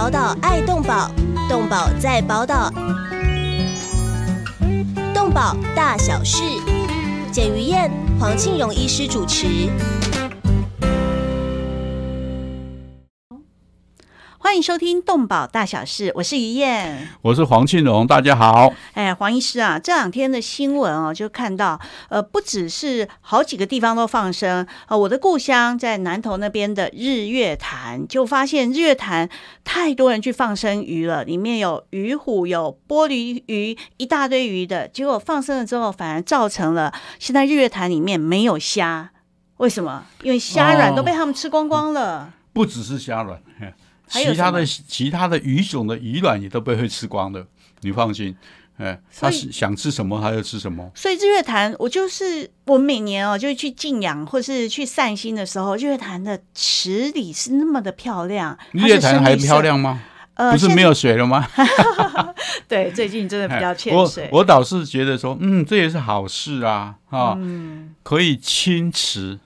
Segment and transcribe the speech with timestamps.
[0.00, 1.10] 宝岛爱动宝，
[1.48, 2.72] 动宝在宝岛，
[5.12, 6.40] 动宝大小事，
[7.32, 9.68] 简于燕、黄庆荣医师主持。
[14.40, 18.72] 欢迎收听《动保大小事》，我是于燕，我是黄庆荣，大家好。
[18.94, 21.78] 哎，黄医师啊，这两天的新闻哦，就看到
[22.08, 29.28] 呃，不只是好几个地方都放生啊，我的故乡在南投那边的日月潭，就发现日月潭
[29.64, 39.10] 太多人去放生鱼了，里面有鱼虎、有玻璃鱼，一大堆鱼的，结果放生了之后，反而造成了现在日月潭里面没有虾，
[39.56, 40.04] 为什么？
[40.22, 42.32] 因为虾卵都被他们吃光光了。
[42.52, 43.40] 不只是虾卵。
[44.08, 47.46] 其他的其他的鱼种的鱼卵也都被会吃光的，
[47.82, 48.34] 你放心，
[48.76, 50.90] 哎，他是想吃什么他就吃什么。
[50.94, 58.56] 所以日月潭，我就是我每年哦，就是去静养或是去散心的时候，日月潭的池里是那么的漂亮。
[58.72, 60.00] 日月潭还漂亮吗？
[60.34, 61.44] 呃，不是没有水了吗？
[62.68, 64.28] 对，最近真的比较欠水。
[64.30, 67.36] 我我倒是觉得说，嗯，这也是好事啊，啊，
[68.04, 69.40] 可以清池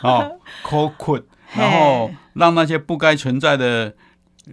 [0.00, 0.26] 啊，
[0.64, 1.22] 抠困，
[1.54, 3.94] 然后让那些不该存在的。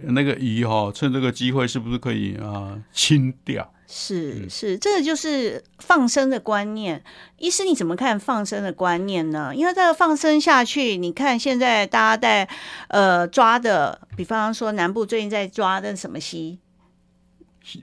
[0.04, 3.72] 那个鱼哈，趁这个机会是不是可以啊清掉？
[3.88, 7.00] 是是，这个就是放生的观念。
[7.38, 9.52] 医师你怎么看放生的观念呢？
[9.54, 12.48] 因为这个放生下去，你看现在大家在
[12.88, 16.58] 呃抓的，比方说南部最近在抓的什么溪？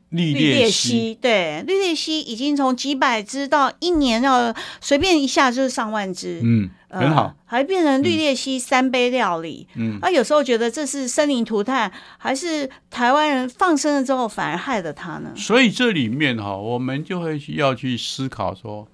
[0.09, 15.31] 绿鬣蜥，对，绿鬣蜥已经从几百只到一年要随便一下就是上万只，嗯，很好，还变成绿鬣蜥三杯料理，嗯，啊，有时候觉得这是生灵涂炭，还是台湾人放生了之后反而害了它呢？
[15.35, 18.87] 所以这里面哈，我们就会要去思考说，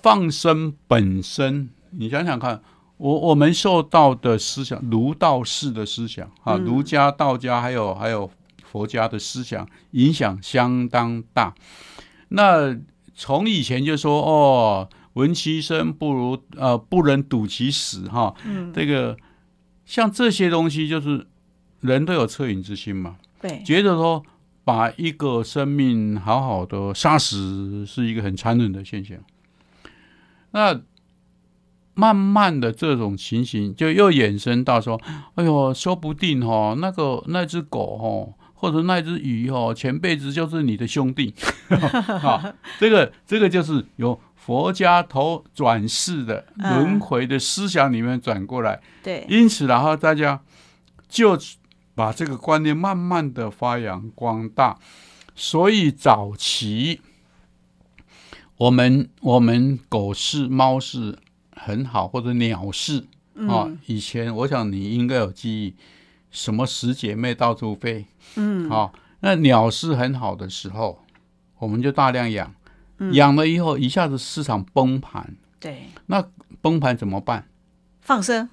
[0.00, 2.62] 放生本身，你想想看，
[2.98, 8.30] 我我们受到的思想，儒道士的思想啊，儒家、道家，还有还有。
[8.70, 11.54] 佛家的思想影响相当大。
[12.28, 12.78] 那
[13.14, 18.34] 从以前就说哦，闻其声不如呃不能睹其死哈。
[18.44, 19.16] 嗯，这个
[19.84, 21.26] 像这些东西，就是
[21.80, 23.16] 人都有恻隐之心嘛。
[23.40, 24.22] 对，觉得说
[24.64, 29.18] 把一个生命好好的杀死是一个很残忍的现象。
[30.50, 30.80] 那
[31.94, 35.00] 慢慢的这种情形就又衍生到说，
[35.34, 38.37] 哎呦，说不定哈，那个那只狗哈。
[38.60, 41.32] 或者那只鱼哦，前辈子就是你的兄弟，
[41.70, 50.40] 啊，这个这个就是由佛家头转世的轮回的思想里面转过来，对，因此然后大家
[51.08, 51.38] 就
[51.94, 54.76] 把这个观念慢慢的发扬光大，
[55.36, 57.00] 所以早期
[58.56, 61.16] 我们我们狗是猫是
[61.54, 63.06] 很好，或者鸟是
[63.48, 65.76] 啊，以前我想你应该有记忆。
[66.30, 68.06] 什么十姐妹到处飞，
[68.36, 71.04] 嗯，好，那鸟是很好的时候，
[71.58, 72.54] 我们就大量养，
[73.12, 76.24] 养了以后一下子市场崩盘，对，那
[76.60, 77.48] 崩盘怎么办？
[78.00, 78.48] 放生，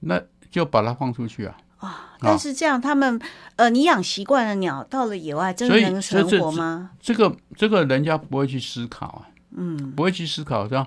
[0.00, 1.56] 那就把它放出去啊。
[1.78, 3.20] 啊，但是这样他们，
[3.56, 6.90] 呃，你养习惯了鸟，到了野外真的能存活吗？
[7.00, 10.86] 这个这个人家不会去思考啊，嗯，不会去思考这样。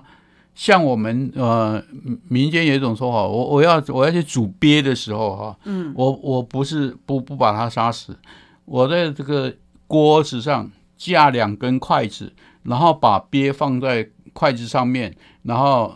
[0.56, 1.80] 像我们呃
[2.28, 8.16] 民间有一种说法，我我要我要去煮鳖的时候哈，嗯，我我不是不不把它杀死，
[8.64, 9.54] 我在这个
[9.86, 15.94] 锅子上架两根筷子，然后把鳖放在筷子上面，然后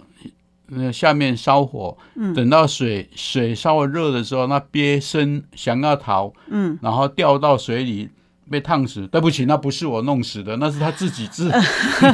[0.71, 8.11] 呃下面烧火，嗯，等到水水稍微热的时候，那鳖身想要逃，嗯，然后掉到水里。
[8.51, 11.49] 被烫死，对不起，那不是我弄死的，那是他自己自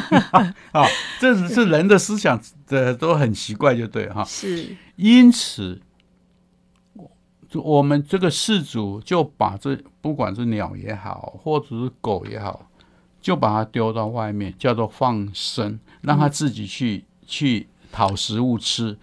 [0.70, 0.86] 啊，
[1.18, 4.22] 这只是人的思想的都很奇怪，就对哈。
[4.24, 5.80] 是，因此，
[7.54, 12.68] 我们这个事主就把这不管是鸟也好，或者是狗也好，
[13.20, 18.98] 就把它丢到外面，叫做放生，让它自己去去讨食物吃。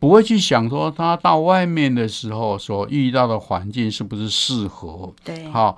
[0.00, 5.74] 不会去想说他到外面的时候所遇到的环境是不是适合，对，好，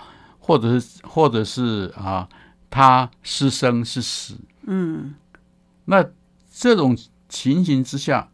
[0.46, 2.28] 或者是或者是啊，
[2.70, 5.16] 他是生是死，嗯，
[5.87, 6.04] 那
[6.52, 6.96] 这种
[7.28, 8.28] 情形之下，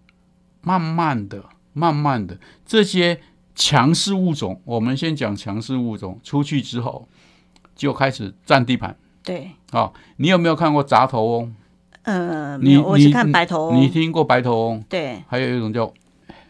[0.61, 1.43] 慢慢的、
[1.73, 3.19] 慢慢的，这些
[3.55, 7.09] 强势物种，我们先讲强势物种出去之后，
[7.75, 8.95] 就开始占地盘，
[9.25, 11.55] 对，好，你有没有看过杂头翁？
[12.03, 14.85] 呃，你我是看白头翁，你听过白头翁？
[14.87, 15.91] 对，还有一种叫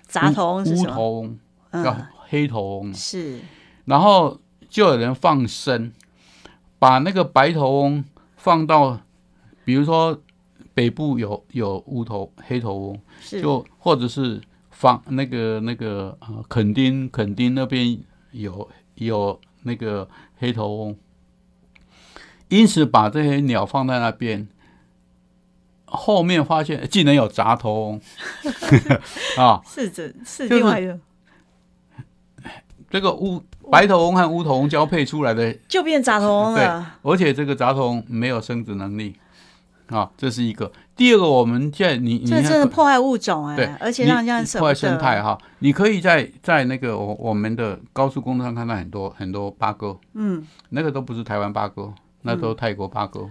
[0.08, 1.38] 杂头翁，乌头翁，
[1.70, 1.96] 叫
[2.28, 2.92] 黑头翁。
[2.92, 3.38] 是，
[3.84, 4.40] 然后
[4.72, 5.92] 就有人放生，
[6.78, 8.02] 把那个白头翁
[8.36, 8.98] 放到，
[9.66, 10.18] 比如说
[10.72, 13.00] 北部有有乌头、黑头翁，
[13.42, 14.40] 就或者是
[14.70, 20.08] 放那个那个呃，垦丁垦丁那边有有那个
[20.38, 20.96] 黑头翁，
[22.48, 24.48] 因此把这些鸟放在那边。
[25.84, 28.00] 后面发现竟然有杂头翁。
[29.36, 30.98] 啊，是这是就是另外一个，
[32.92, 39.16] 这个乌白头翁和乌头翁交配出来的就变杂头翁对了。，而且这个杂头翁没有生殖能力
[39.86, 40.70] 啊，这是一个。
[40.94, 44.74] 第二个，我们现在你你这真的破坏物种哎、对，而且让人家你破坏。
[44.74, 45.38] 生态哈。
[45.60, 53.30] 你可以在在那个我我们的高速公路上看到很多很多八哥，嗯，那个都不是台湾八哥，那都泰国八哥，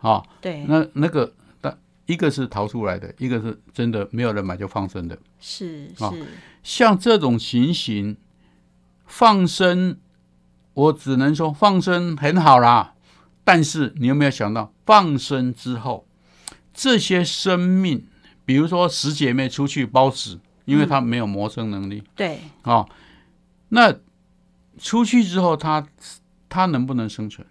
[0.00, 5.18] 啊，对，那那个但一个是逃出来的，一个是真的没有人买就放生的。
[5.40, 6.24] 是啊是，
[6.62, 8.16] 像这种情形，
[9.10, 9.98] 放生，
[10.72, 12.94] 我只能说放生很好啦。
[13.42, 16.06] 但是你有没有想到，放生之后，
[16.72, 18.06] 这些生命，
[18.44, 22.86] 比如说十姐妹出去包纸，因为她没有谋生能力对，啊、
[23.70, 23.92] 那
[24.78, 25.84] 出去之后，她
[26.48, 27.44] 她能不能生存？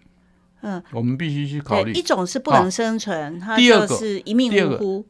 [0.61, 5.05] 嗯，我们必须去考，虑一种是不能生存，它第二个就是一命呜呼。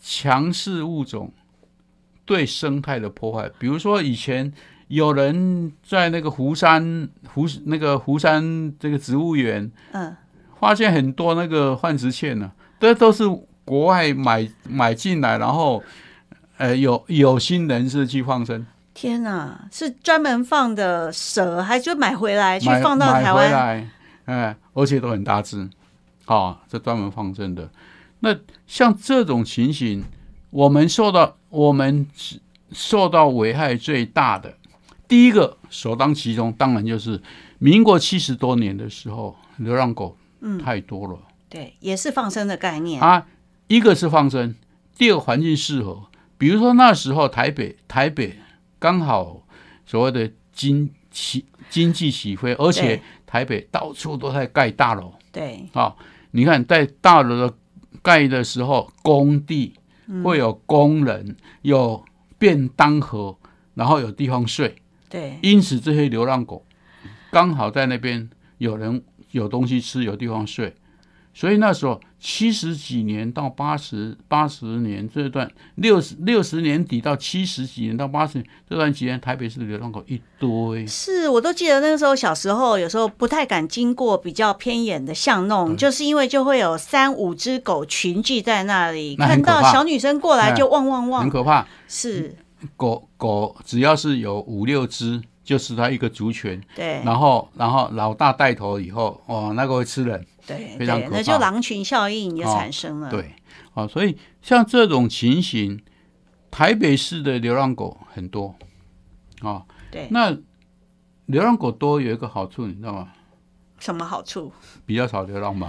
[0.00, 1.32] 强势物种
[2.24, 3.50] 对生态的破坏。
[3.58, 4.52] 比如说，以前
[4.92, 10.14] 有人在那个湖山湖那个湖山这个植物园嗯，
[10.60, 13.24] 发现很多那个幻石蚬呢，这都是
[13.64, 15.82] 国外买买进来，然后
[16.58, 23.50] 呃有有心人士去放生，天哪，是专门放的蛇，还就买回来去放到台湾？
[23.50, 23.88] 来，
[24.26, 25.66] 哎，而且都很大只，
[26.26, 27.66] 哦，这专门放生的。
[28.20, 28.36] 那
[28.66, 30.04] 像这种情形，
[30.50, 32.06] 我们受到我们
[32.72, 34.54] 受到危害最大的，
[35.12, 37.20] 第一个首当其冲，当然就是
[37.58, 40.16] 民国七十多年的时候，流浪狗
[40.64, 41.18] 太多了、
[41.50, 42.98] 对，也是放生的概念。
[42.98, 43.26] 啊。
[43.66, 44.54] 一个是放生，
[44.96, 46.04] 第二个环境适合，
[46.38, 48.38] 比如说那时候台北台北
[48.78, 49.42] 刚好
[49.84, 55.12] 所谓的经起经济起飞，而且台北到处都在盖大楼。
[55.30, 55.94] 对，啊、
[56.30, 57.54] 你看在大楼的
[58.00, 59.74] 盖的时候，工地
[60.24, 62.02] 会有工人，有
[62.38, 63.36] 便当盒，
[63.74, 64.74] 然后有地方睡，
[65.12, 66.64] 对，因此这些流浪狗
[67.30, 70.74] 刚好在那边有人有东西吃，有地方睡，
[71.34, 80.86] 所以那时候七十几年到八十八十年这段六十六十年底到七十几年到八十年这段期间，台北市的流浪狗一堆。
[80.86, 90.54] 是我都记得那个时候小时候，有时候不太敢经过比较偏远的巷弄，就是因为就会有三五只狗群聚在那里，看到小女生过来哎。
[90.54, 91.22] 就汪汪汪。
[91.22, 91.30] 很。
[91.30, 92.34] 可怕，是，
[92.76, 96.60] 狗狗只要是有五六只，就是它一个族群。
[96.74, 103.34] 对，然后，然后老大带头以后，哦，那个会吃人，对非常可，怕那就狼群效应也哦产生了。，对，
[103.74, 105.82] 啊、所以像这种情形，
[106.50, 108.54] 台北市的流浪狗很多，
[109.42, 110.36] 啊、对那
[111.26, 113.08] 流浪狗多有一个好处，你知道吗？
[113.78, 114.52] 什么好处
[114.86, 115.66] 比较少流浪猫，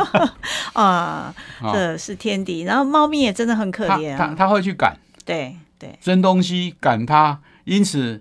[0.72, 1.34] 啊？
[1.60, 2.62] 啊这是天敌。
[2.62, 4.16] 然后猫咪也真的很可怜啊。
[4.16, 8.20] 它它会去赶对对，争东西，赶它，因此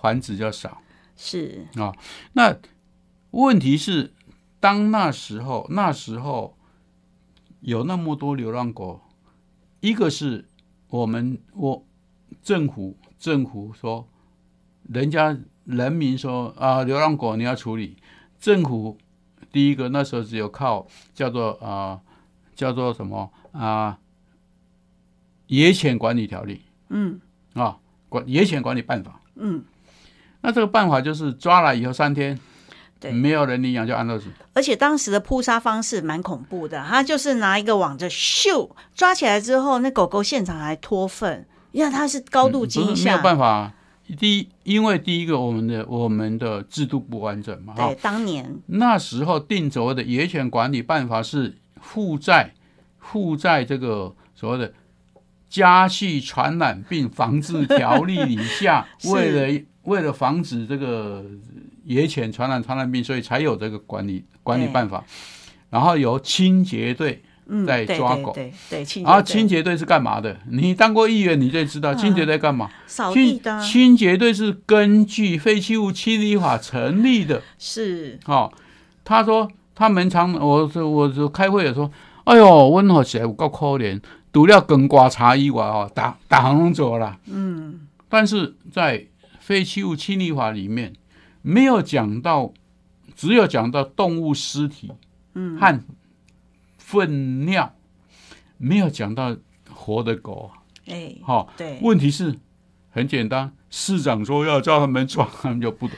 [0.00, 0.82] 繁殖就少。
[1.16, 1.66] 是。
[1.76, 1.92] 啊，
[2.32, 2.56] 那
[3.30, 4.12] 问题是，
[4.58, 6.56] 当那时候那时候
[7.60, 9.00] 有那么多流浪狗，
[9.80, 10.46] 一个是
[10.88, 11.86] 我们我
[12.42, 14.08] 政府政府说，
[14.88, 17.96] 人家人民说啊，流浪狗你要处理，
[18.38, 18.98] 政府
[19.52, 22.00] 第一个那时候只有靠叫做啊
[22.54, 23.98] 叫做什么啊
[25.46, 27.20] 野犬管理条例嗯
[27.54, 27.76] 啊
[28.08, 29.20] 管野犬管理办法。
[29.36, 29.64] 嗯，
[30.42, 32.38] 那这个办法就是抓了以后三天，
[33.00, 34.26] 对没有人领养就安乐死。
[34.52, 43.18] 而且当时的扑杀方式蛮恐怖的，他就是拿一个网子咻抓起来之后，那狗狗现场还脱粪，因为它是高度嗯不是没有惊吓。
[43.18, 43.72] 办法。
[44.18, 52.52] 第一，因为第一个我们的我们的制度不完整嘛，对，，当年那时候定所谓的野犬管理办法是附在
[52.98, 54.74] 附在这个所谓的
[55.50, 61.22] 家畜传染病防治条例里下， 为了为了防止这个
[61.84, 65.04] 野犬传染传染病，所以才有这个管理管理办法。
[65.68, 67.22] 然后由清洁队
[67.66, 70.36] 在抓狗对对然后清洁队是干嘛的？
[70.50, 72.70] 你当过议员，你就知道嗯清洁队干嘛。
[72.86, 77.42] 扫地清的啊清洁队是根据废弃物清理法成立的。
[77.58, 78.52] 是哦，
[79.04, 81.90] 他说他们常我是我是开会也说，
[82.24, 84.00] 哎呦，温和起来我够可怜，
[84.32, 87.18] 除了耕瓜茶以外哦，打打行拢做了。
[87.26, 89.06] 嗯，但是在
[89.40, 90.92] 废弃物清理法里面
[91.42, 92.52] 没有讲到，
[93.16, 94.92] 只有讲到动物尸体，
[95.34, 95.80] 嗯，和
[96.78, 97.74] 粪尿，
[98.58, 99.36] 没有讲到
[99.68, 100.50] 活的狗。
[100.86, 102.36] 哎，哈、对，问题是
[102.90, 105.94] 很简单，市长说要叫他们抓，他们就不得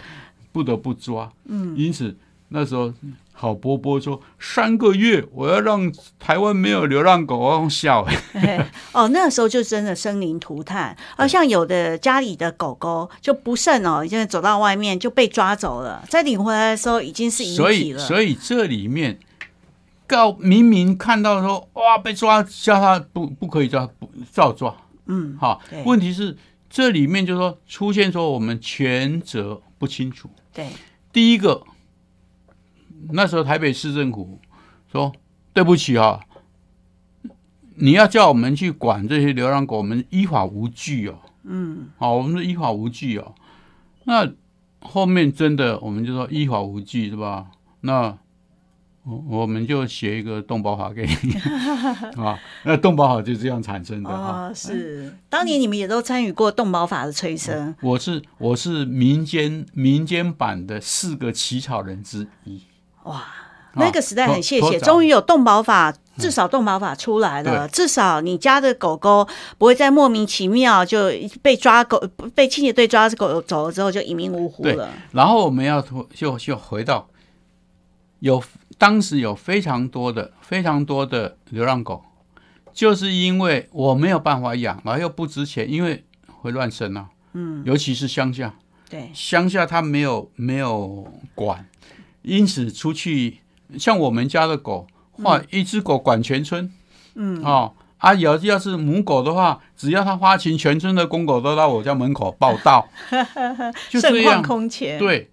[0.53, 1.33] 不得不抓。
[1.45, 2.17] 嗯，因此
[2.49, 2.93] 那时候
[3.43, 8.71] 郝波波说三个月我要让台湾没有流浪狗，我用笑哎。
[8.93, 17.99] 哦，那个时候就真的生灵涂炭，而像有的家里的狗狗就不慎哦，已经走到外面就被抓走了，在领回来的时候已经是遗体了。
[17.99, 19.19] 所以，所以这里面
[20.07, 24.73] 告明明看到说哇被抓，叫他不不可以抓，不照抓。
[25.07, 26.37] 嗯，好，问题是
[26.71, 30.31] 这里面就说出现说我们权责不清楚。
[30.55, 30.69] 对，
[31.13, 31.61] 第一个
[33.11, 34.41] 那时候台北市政府
[34.91, 35.13] 说
[35.53, 36.21] 对不起啊，
[37.77, 41.19] 你要叫我们去管这些流浪狗，我们依法无据哦。
[41.45, 43.35] 嗯，好，我们是依法无据哦。
[44.05, 44.33] 那
[44.81, 47.49] 后面真的我们就说依法无据是吧？
[47.81, 48.19] 那。
[49.05, 51.33] 我我们就写一个动保法给你
[52.23, 54.55] 啊，那动保法就这样产生的啊。
[54.55, 57.75] 是，当年你们也都参与过动保法的催生。
[57.83, 62.63] 我是我是民间民间版的四个起草人之一。
[63.05, 63.25] 哇，
[63.75, 69.27] 那个时代很谢谢，终于有动保法，至少动保法出来了，至少你家的狗狗
[69.59, 71.11] 不会再莫名其妙就
[71.43, 72.03] 被抓狗
[72.35, 74.91] 被清洁队抓狗走了之后就一命呜呼了。
[75.13, 75.83] 然后我们要
[76.15, 77.09] 就就回到
[78.21, 78.43] 有。
[78.79, 82.03] 当时有非常多的、非常多的流浪狗，
[82.73, 87.11] 就是因为我没有办法养，然后又不值钱，因为会乱生啊。
[87.35, 88.53] 嗯，尤其是乡下，
[88.91, 91.65] 对乡下他没有没有管，
[92.23, 93.39] 因此出去
[93.79, 94.87] 像我们家的狗，
[95.19, 96.71] 哇，一只狗管全村。
[97.15, 102.89] 嗯，哦啊，有要是母狗的话，只要它发情，全村的公狗都到我家门口报道，
[103.91, 104.99] 就这样空前。
[104.99, 105.31] 对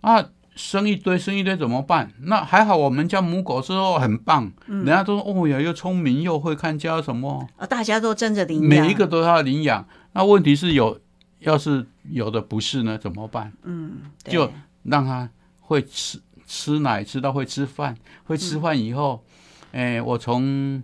[0.00, 0.28] 啊。
[0.58, 2.10] 生一堆，生一堆怎么办？
[2.22, 9.86] 那还好，我们家母狗之后很棒，人家都说哦呀，又聪明又会看家什么啊，大家都争着领养，每一个都要领养。
[10.14, 10.98] 那问题是有，
[11.38, 13.52] 要是有的不是呢，怎么办？
[13.62, 14.50] 嗯，就
[14.82, 15.30] 让它
[15.68, 19.22] 会吃吃奶，吃到会吃饭，会吃饭以后，
[19.70, 20.82] 哎，我从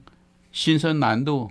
[0.53, 1.51] 新生南路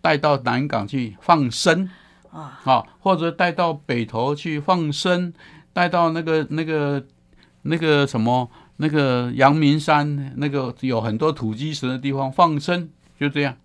[0.00, 1.90] 带到南港去放生
[2.30, 5.34] 啊，好，或者带到北头去放生，
[5.72, 7.04] 带到那个那个。
[7.62, 13.56] 那个什么，那个阳明山，那个有很多土鸡神的地方放生，就这样。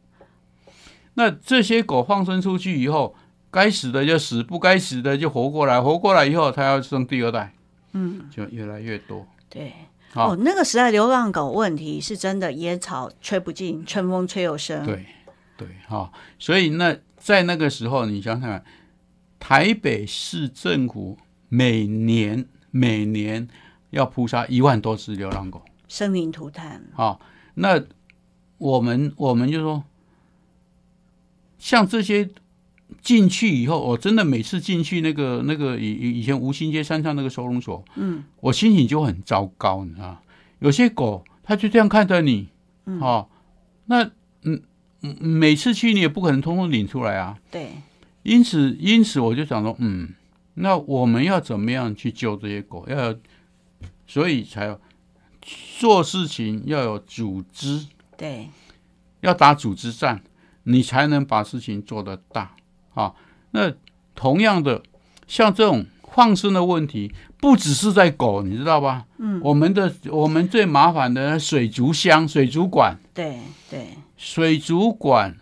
[1.13, 3.15] 那这些狗放生出去以后，
[3.51, 5.79] 该死的就死，不该死的就活过来。
[5.79, 7.53] 活过来以后，它要生第二代，
[7.93, 9.25] 嗯，就越来越多。
[9.49, 9.73] 对，
[10.13, 14.85] 哦，那个时代流浪狗问题是真的，野草吹不尽，春风吹又生。
[14.85, 15.05] 对，
[15.57, 16.11] 对，哈。
[16.37, 18.63] 所以那在那个时候，你想想，
[19.39, 21.17] 台北市政府
[21.49, 23.47] 每年每年。
[23.93, 26.83] 要扑杀一万多只流浪狗，生灵涂炭。
[26.95, 27.21] 好，
[27.53, 27.79] 那
[28.57, 29.83] 我们我们就说，
[31.59, 32.27] 像这些
[33.03, 40.17] 进去以后，我真的每次进去那个那个以以前吴兴街山上那个收容所，嗯，我心情就很糟糕，你知道
[40.59, 42.47] 有些狗，它就这样看着你，
[42.85, 42.99] 嗯。
[43.01, 43.29] 哦，
[43.87, 44.09] 那
[44.43, 44.63] 嗯
[45.19, 47.37] 每次去你也不可能通通领出来啊。
[47.51, 47.73] 对，
[48.23, 50.13] 因此因此我就想说，嗯，
[50.53, 52.87] 那我们要怎么样去救这些狗？
[52.87, 53.13] 要
[54.07, 54.79] 所以才有
[55.77, 58.47] 做事情要有组织，对，
[59.19, 60.23] 要打组织战，
[60.63, 62.55] 你才能把事情做得大
[62.93, 63.13] 啊。
[63.51, 63.73] 那
[64.15, 64.81] 同样的，
[65.27, 69.05] 像这种放生的问题，不只是在狗，你知道吧？
[69.17, 75.37] 嗯，我们的我们最麻烦的水族箱、水族馆，对对，水族馆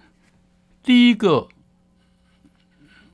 [0.83, 1.47] 第一个，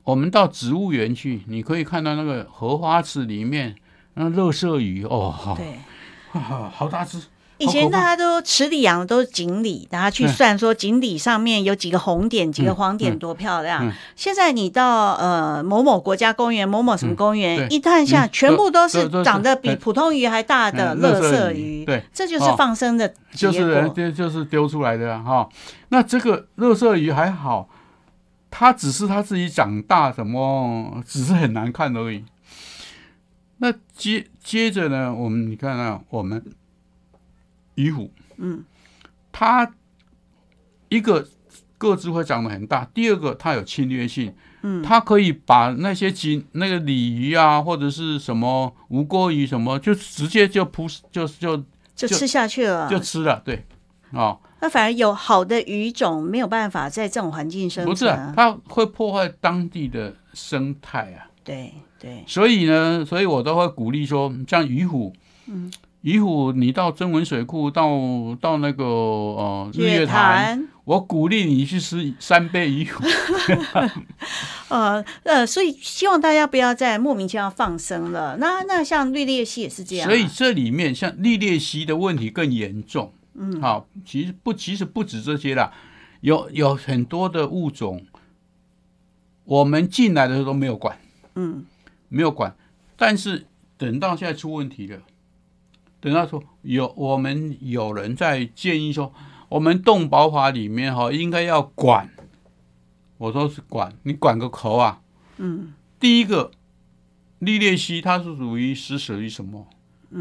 [0.04, 3.76] 我们到植物园去，你可以看到那个荷花池里面。
[4.20, 5.78] 那乐色鱼哦，好，对，
[6.32, 7.22] 好大只。
[7.58, 13.92] 以前大家都池里养的都是锦鲤，大家去算说锦鲤上面有几个红点、几个黄点，多漂亮。
[14.16, 21.84] 现在你到呃某某国家公园、某某什么公园一探下，全部都是长得比普通鱼还大的乐色鱼。
[21.84, 25.48] 对，这就是放生的就是就就是丢出来的哈。
[25.88, 27.68] 那这个乐色鱼还好，
[28.50, 32.24] 它只是它自己长大，什么只是很难看而已。
[33.58, 36.40] 那接接着呢，我们你看啊，我们
[37.78, 38.64] 鱼虎，嗯，
[39.30, 39.72] 它
[40.88, 41.28] 一个
[41.78, 53.64] 个子会长得很大，第二个它有侵略性，嗯，它可以把那些金那个鲤鱼啊，或者是什么无锅鱼什么，就直接就扑就就就吃下去了，就吃了，对，
[54.10, 61.72] 哦，那反而有好的鱼种没有办法在这种环境生存，不是，它会破坏当地的生态啊，对。
[62.00, 65.12] 对，所以呢，所以我都会鼓励说，像鱼虎，
[65.46, 65.68] 嗯，
[66.02, 67.90] 鱼虎，你到增文水库，到
[68.40, 72.84] 到那个呃日月潭，我鼓励你去吃三杯鱼。
[72.84, 73.04] 虎。
[74.68, 78.36] 呃呃，所以希望大家不要再莫名其妙放生了。
[78.38, 83.12] 那那像绿鬣蜥也是这样啊、所以这里面像绿鬣蜥的问题更严重。
[83.34, 85.72] 嗯，好，其实不，其实不止这些啦，
[86.20, 88.04] 有有很多的物种，
[89.44, 90.98] 我们进来的时候都没有管，
[91.36, 91.64] 嗯，
[92.08, 92.54] 没有管，
[92.96, 94.98] 但是等到现在出问题了，
[96.00, 99.12] 等到说有我们有人在建议说，
[99.48, 102.08] 我们动保法里面哈应该要管，
[103.16, 105.00] 我说是管，你管个头啊！
[105.38, 106.50] 嗯，第一个，
[107.40, 109.66] 利列蜥它是属于是属于什么？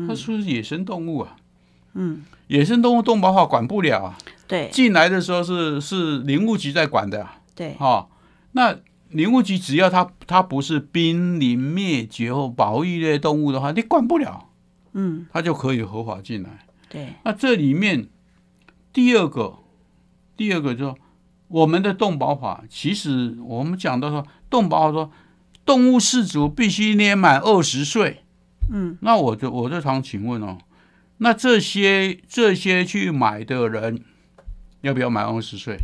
[0.08, 1.36] 它是不是野生动物啊？
[1.94, 4.18] 嗯，野生动物动保法管不了啊，
[4.48, 7.40] 对进来的时候是是林务局在管的啊。
[7.56, 8.08] 对，哦，
[8.52, 8.78] 那
[9.10, 14.47] 林务局只要它它不是濒临灭绝或保育类动物的话，你管不了，
[14.94, 16.66] 嗯，他就可以合法进来。
[16.90, 18.08] 对，那这里面
[18.94, 19.60] 第二个，
[20.36, 20.98] 第二个就说
[21.48, 25.12] 我们的动保法，其实我们讲到说动保法说
[25.66, 28.24] 动物饲主必须年满二十岁，
[28.72, 30.58] 嗯，那我就我就常请问哦，
[31.18, 34.02] 那这些这些去买的人
[34.82, 35.78] 要不要买二十岁？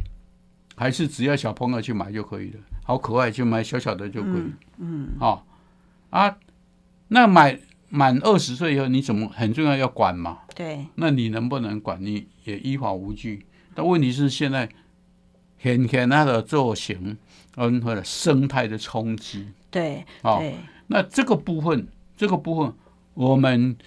[0.76, 2.60] 还是只要小朋友去买就可以了？
[2.84, 4.52] 好可爱，就买小小的就可以。
[4.80, 5.46] 嗯，好、
[6.10, 6.36] 啊，
[7.10, 7.60] 那买
[7.96, 10.40] 满二十岁以后，你怎么很重要要管嘛？
[10.56, 12.04] 对，那你能不能管？
[12.04, 13.46] 你也依法无据。
[13.76, 14.68] 但问题是现在
[15.60, 17.16] 很很大的造型
[17.56, 20.56] 嗯或者生态的冲击对，啊、对，
[20.88, 22.74] 那这个部分，这个部分，
[23.14, 23.78] 我们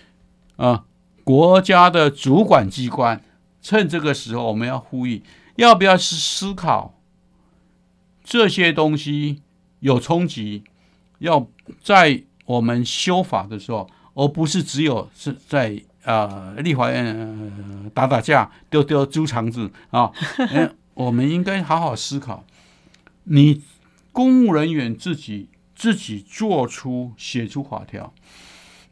[0.55, 0.85] 啊、
[1.25, 3.21] 国家的主管机关
[3.61, 5.21] 趁这个时候，我们要呼吁，
[5.57, 6.95] 要不要思思考
[8.23, 9.43] 这些东西
[9.81, 10.63] 有冲击，
[11.19, 11.49] 要
[11.83, 20.11] 在我们修法的时候，而不是只有是在呃立法院、呃、打打架、丢丢猪肠子啊。
[20.51, 22.43] 嗯 我们应该好好思考，
[23.25, 23.63] 你
[24.13, 28.15] 公务人员自己自己做出写出法条，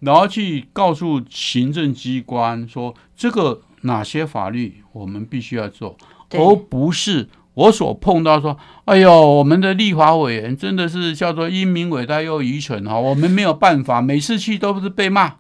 [0.00, 5.97] 然后去告诉行政机关说这个哪些法律我们必须要做，
[6.32, 15.36] 而不是我所碰到说，哎呦，我们的立法委员真的是叫做英明伟大又愚蠢哈，我们没有办法，每次去都是被骂。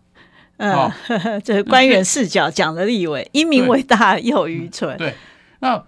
[0.56, 0.92] 嗯好，
[1.42, 5.14] 这官员视角讲的立委，英明对伟大又愚蠢，对，
[5.58, 5.84] 那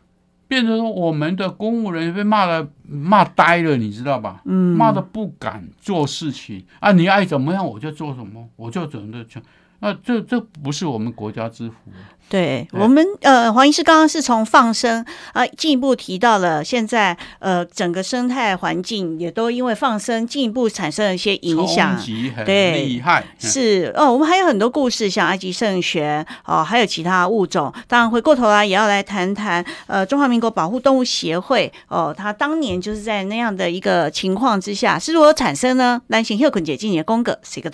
[0.48, 4.42] 变成说我们的公务人员被骂了骂呆了，你知道吧？
[4.44, 6.90] 嗯，骂的不敢做事情啊！
[6.90, 9.40] 你爱怎么样我就做什么，我就怎么的去。
[9.80, 12.14] 那这这不是我们国家之福啊。
[12.28, 21.96] 对对我们呃，黄医师刚刚是从放生啊，进一步提到了现在呃整个生态环境也都因为放生进一步产生了一些影响
[22.34, 23.20] 很对厉害。
[23.20, 27.72] 嗯是哦，我们还有很多故事，像埃及圣玄哦，还有其他物种。
[27.86, 36.02] 当然，回过头来也要来谈谈呃中华民国保护动物协会哦，它当年就是在那样的一个情况之下是如何产生呢？
[36.08, 37.70] 蓝型秀捆姐今年公格是一个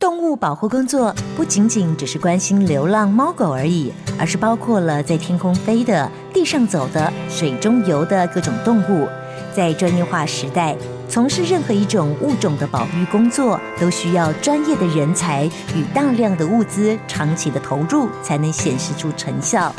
[0.00, 9.06] 动物保护工作不仅仅只是关心流浪猫狗而已，而是包括了在天空飞的、地上走的、水中游的各种动物。
[9.54, 10.74] 在专业化时代，
[11.06, 15.44] 从事任何一种物种的保育工作，都需要专业的人才
[15.76, 19.70] 与大量的物资长期的投入，才能显示出成效。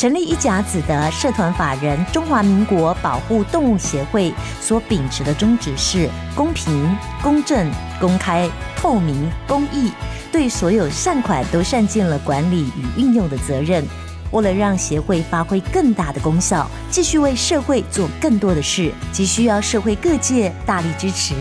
[0.00, 9.92] 成立一甲子的社团法人中华民国保护动物协会所秉持的宗旨是公平、公正、公开、透明、公益，
[10.32, 13.84] 对所有善款都善尽了管理与运用的责任。
[14.30, 21.34] 为了让协会发挥更大的功效，继续为社会做更多的事，急需要社会各界大力支持，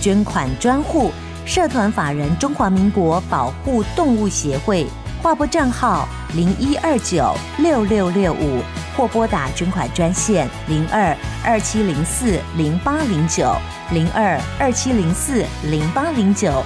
[0.00, 1.12] 捐款专户
[1.46, 4.84] 社团法人中华民国保护动物协会。
[5.22, 8.62] 划拨账号零一二九六六六五，
[8.96, 13.54] 或拨打捐款专线零二二七零四零八零九
[13.92, 16.64] 零二二七零四零八零九。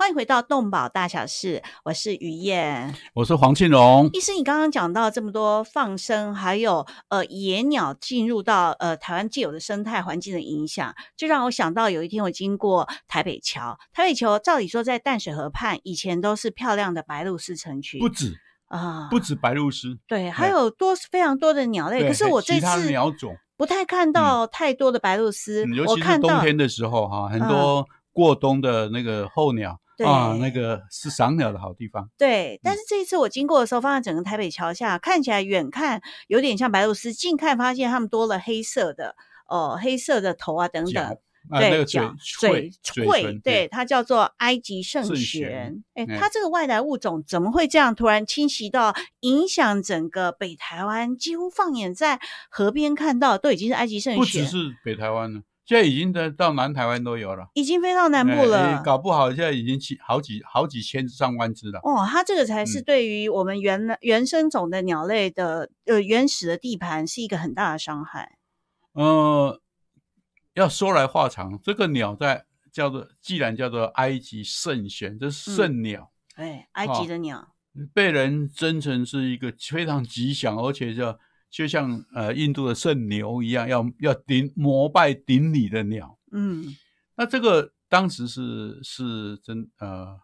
[0.00, 2.94] 欢迎回到动保大小事，我是于燕。
[3.14, 18.36] 我是黄庆荣，医师，你刚刚讲到这么多放生，还有呃野鸟进入到呃台湾既有的生态环境的影响，就让我想到有一天我经过台北桥，台北桥照理说在淡水河畔以前都是漂亮的白鹭鸶成群不止
[18.68, 22.06] 啊，不止白鹭鸶，对，还有多非常多的鸟类。
[22.06, 32.08] 可是我这其他的次鸟种，不太看到太多的白鹭鸶，嗯尤其是冬天的时候哈，很多过冬的那个候鸟对啊，那个是赏鸟的好地方。
[32.16, 39.14] 对，但嗯是这一次我经过的时候，发现整个台北桥下看起来远看有点像白鹭鸶，近看发现它们多了黑色的
[39.48, 41.18] 哦、黑色的头啊等等。
[41.50, 45.84] 啊，对角嘴嘴喙，对，它叫做埃及圣圣玄玄。
[45.94, 51.16] 哎，哎它这个外来物种怎么会这样突然侵袭到，影响整个北台湾？
[51.16, 57.50] 几乎放眼在河边看到，都已经是埃及圣不只，是北台湾了，现在已经在到南台湾都有了。
[57.52, 58.82] 已经飞到南部哎了哎。
[58.82, 61.78] 搞不好现在已经起好几好几千上万只了。
[61.80, 68.38] 哦，它这个才是嗯对于我们原来原生种的鸟类的呃原始的地盘是一个很大的伤害。
[68.92, 69.60] 呃，
[70.54, 77.46] 要说来话长，这个鸟在叫做，既然叫做埃及圣玄，这是圣鸟，哎，埃哦及的鸟，
[77.92, 81.18] 被人真成是一个非常吉祥，而且就
[81.50, 86.18] 就像呃印度的圣牛一样，要要顶膜拜顶礼的鸟。
[86.30, 86.76] 嗯
[87.16, 90.20] 那这个当时是是真呃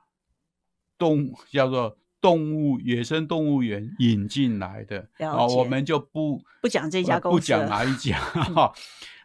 [0.99, 8.73] 动叫做动物野生动物园引进来的啊、我们就不不讲这家呃不讲公司了哪一家哈。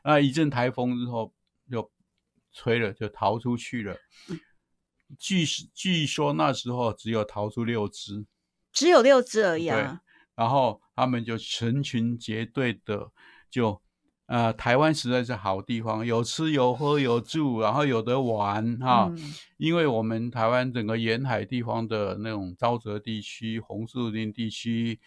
[0.01, 1.33] 啊，一阵台风之后
[1.69, 1.91] 就
[2.53, 3.93] 吹了，就逃出去了。
[4.29, 4.39] 嗯
[5.17, 8.27] 据据说那时候只有逃出六只，
[8.71, 9.99] 只有六只而已啊。
[10.35, 13.11] 然后他们就成群结队的
[13.49, 13.81] 就。
[14.31, 19.11] 呃，台湾实在是好地方，有吃有喝有住，然后有得玩哈。
[19.11, 24.99] 嗯因为我们台湾整个沿海地方的那种沼泽地区、红树林地区，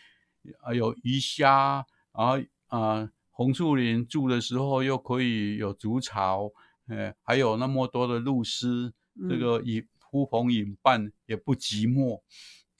[0.64, 6.50] 啊有鱼虾，然后啊、红树林住的时候又可以有竹巢，
[6.88, 8.92] 呃，还有那么多的露丝，
[9.28, 12.20] 这嗯个以呼朋引伴也不寂寞，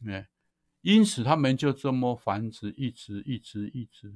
[0.08, 0.26] 哎、
[0.82, 4.12] 因此他们就这么繁殖，一直一直一直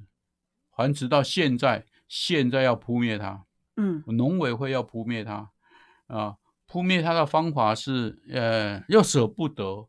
[0.75, 3.45] 繁殖到现在，现在要扑灭它。
[3.77, 5.51] 嗯农委会要扑灭它，
[6.07, 9.87] 啊，扑灭它的方法是，呃，又舍不得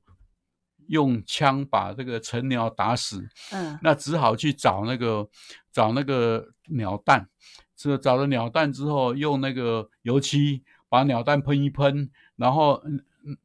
[0.89, 5.29] 用枪把这个成鸟打死，嗯那只好去找那个
[5.73, 7.29] 找那个鸟蛋，
[7.77, 12.83] 这找了鸟蛋之后，用那个油漆把鸟蛋喷一喷，然后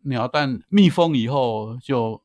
[0.04, 2.22] 鸟蛋密封以后就嗯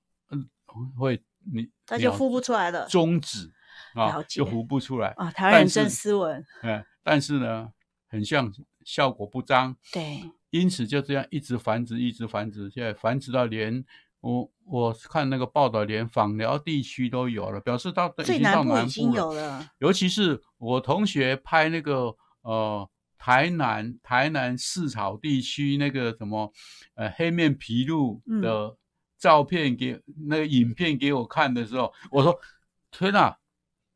[0.97, 3.51] 会你鸟它就孵不出来了终止
[3.95, 5.09] 啊就孵不出来。
[5.17, 5.31] 啊。
[5.31, 7.71] 台湾人真斯文，嗯，但是呢，
[8.09, 8.53] 很像
[8.85, 13.85] 效果不彰，对，因此就这样一直繁殖，一直繁殖，现在繁殖到连
[14.21, 19.23] 我我看那个报道，连访寮地区都有了，表示到已最经到南部已经南部了。
[19.23, 19.71] 有了。
[19.79, 26.53] 尤其是我同学拍那个呃台南台南市草地区那个什么
[26.95, 28.77] 呃黑面琵鹭嗯的
[29.19, 32.39] 照片给、那个影片给我看的时候，我说
[32.91, 33.37] 天哪，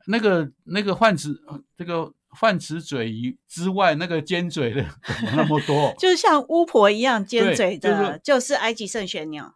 [0.06, 5.94] 那个那个泛齿呃这个泛齿嘴鱼之外，那个尖嘴的怎么那么多？
[6.00, 9.54] 就是像巫婆一样尖对嘴就是的，就是埃及圣玄鸟。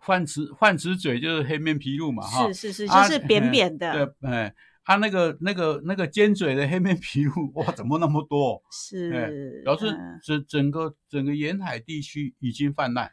[0.00, 4.52] 泛齿泛齿嘴就是黑面琵鹭嘛，哈，是是是，就啊是扁扁的，对，哎，
[4.84, 8.60] 他、那个那个那个尖嘴的黑面皮鹭，哇，怎么那么多？
[8.72, 13.10] 是表示嗯整整个整个沿海地区已经泛滥。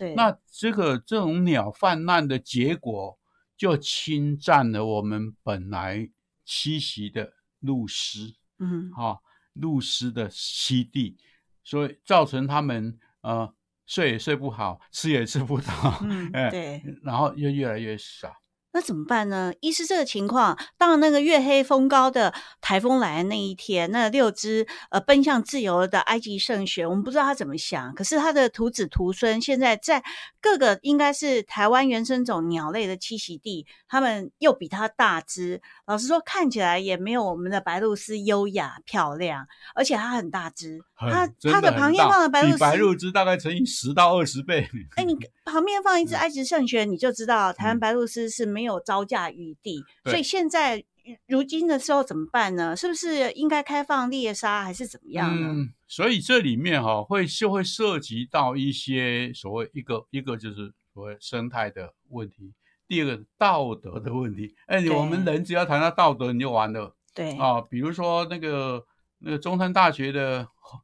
[0.00, 0.14] 对。
[0.14, 3.18] 那这个这种鸟泛滥的结果，
[3.54, 6.08] 就侵占了我们本来
[6.46, 9.20] 栖息的鹭鸶，嗯哈、
[9.54, 11.18] 鹭鸶的栖地，
[11.62, 16.82] 所以造成他们呃睡也睡不好，吃也吃不到，嗯，哎对。
[17.02, 18.34] 然后又越来越少。
[18.72, 19.52] 那怎么办呢？
[19.60, 30.02] 一是这个情况，到那个月黑风高的台风来的那一天，那六只呃奔向自由的埃及圣玄，我们不知道他怎么想，可是他的徒子徒孙现在在
[30.40, 44.68] 各个应该是台湾原生种鸟类的栖息地，他们又比它大只，老实说看起来也没有我们的白鹭鸶优雅漂亮，而且它很大只，它它的旁边放的白鹭白鹭鸶大概乘以十到二十倍。
[44.94, 49.84] 哎，你旁边放一嗯只埃及圣玄，你就知道台湾白鹭鸶是没有招架余地。
[50.04, 50.84] 所以对现在
[51.26, 52.76] 如今的时候怎么办呢？
[52.76, 55.48] 是不是应该开放猎杀，还是怎么样呢？
[55.48, 62.52] 嗯，所以这里面哈、会就会涉及到一些所谓一个一个就是所谓生态的问题，
[62.86, 64.54] 第二个道德的问题。
[64.66, 67.60] 哎，我们人只要谈到道德，你就完了对，啊。
[67.62, 68.84] 比如说那个
[69.18, 70.78] 那个中山大学的猴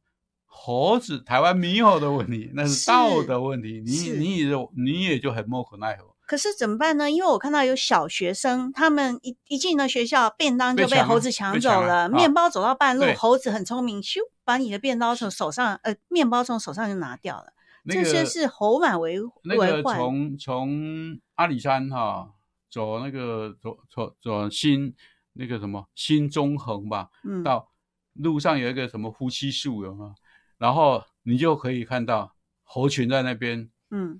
[0.45, 6.16] 猴子台湾猕猴的问题，那是是道德问题，你你也就你也就很莫可奈何。
[6.27, 7.09] 可是怎么办呢？
[7.09, 17.53] 因为我看到有小学生，他们一一进了学校，便当就被猴子抢走了，啊面包走到半路，对猴子很聪明，咻，把你的便当从手上，呃，面包从手上就拿掉了。
[17.83, 19.97] 那个这些是猴满为那个为患。
[19.97, 22.33] 从从阿里山哈、
[22.69, 24.93] 走那个走走走新
[25.31, 27.71] 那个什么新中横吧，嗯，到
[28.11, 30.15] 路上有一个什么夫妻树有吗？
[30.57, 34.19] 然后你就可以看到猴群在那边嗯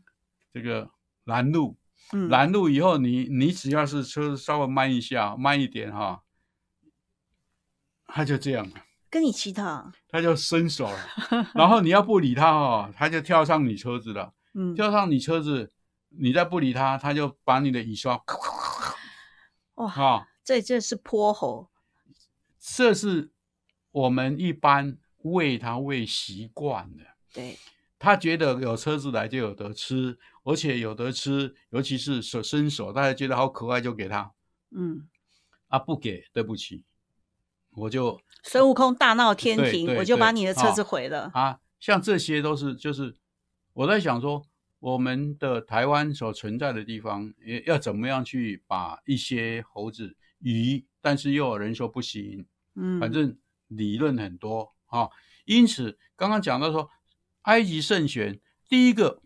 [0.53, 0.89] 这个
[1.25, 1.75] 拦路，
[2.13, 6.23] 嗯，拦路以后你你只要是车稍微慢一下慢一点哈、
[8.05, 8.69] 他就这样，
[9.09, 10.97] 跟你乞讨，他就伸手了，
[11.53, 15.71] 然后你要不理他哦，他就跳上你车子了，嗯，跳上你车子，
[16.09, 18.21] 你再不理他，他就把你的雨刷，
[19.75, 21.69] 哇， 啊，这这是泼猴，
[22.59, 23.31] 这是
[23.91, 27.15] 我们一般喂他喂习惯了。
[27.33, 27.57] 对，
[27.99, 34.31] 他觉得有车子来就有得吃，而且有得吃，尤其是手伸手，大家觉得好可爱就给他
[34.71, 35.07] 嗯，
[35.67, 36.83] 啊，不给对不起，
[37.71, 41.31] 我就孙悟空大闹天庭，我就把你的车啊子毁了。
[41.33, 43.15] 啊，像这些都是就是
[43.73, 44.45] 我在想说，
[44.79, 53.35] 我们的台湾所存在的地方，也要怎么样去把一些猴子鱼，但是又有人说不行，嗯，反正
[53.67, 55.09] 理论很多啊。
[55.45, 56.89] 因此，刚刚讲到说，
[57.47, 59.21] 埃及圣选，第一个，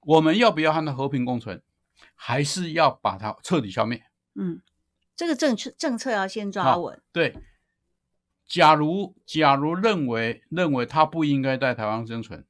[0.00, 1.60] 我们要不要和它和平共存，
[2.14, 4.04] 还是要把它彻底消灭？
[4.36, 4.62] 嗯，
[5.16, 7.02] 这个政策政策要先抓稳。
[7.12, 7.36] 对，
[8.46, 12.46] 假如假如认为认为它不应该在台湾生存，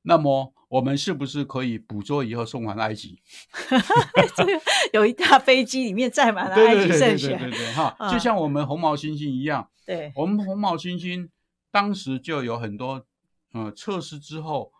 [0.00, 3.20] 那么我们是不是可以捕捉以后送还埃及？
[4.34, 4.52] 这个
[4.94, 11.28] 有一架飞机里面载满了埃及圣对对对哈，嗯就像我们红毛猩猩一样，对，我们红毛猩猩
[11.70, 13.04] 当时就有很多
[13.52, 14.72] 呃测试之后，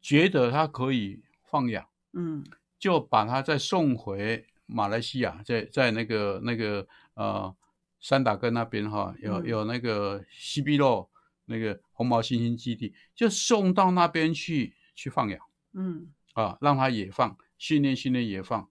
[0.00, 2.44] 觉得它可以放养，嗯
[2.78, 7.54] 就把它再送回马来西亚，在在那个那个呃
[8.00, 11.08] 三打根那边哈，有嗯有那个西比洛
[11.44, 15.40] 那个红毛猩猩基地，就送到那边去去放养
[15.72, 18.68] 嗯啊，让它野放，训练训练野放。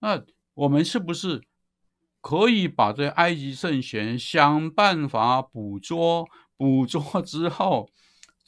[0.00, 0.22] 那
[0.54, 1.42] 我们是不是
[2.20, 6.28] 可以把这埃及圣贤想办法捕捉？
[6.56, 7.88] 捕捉之后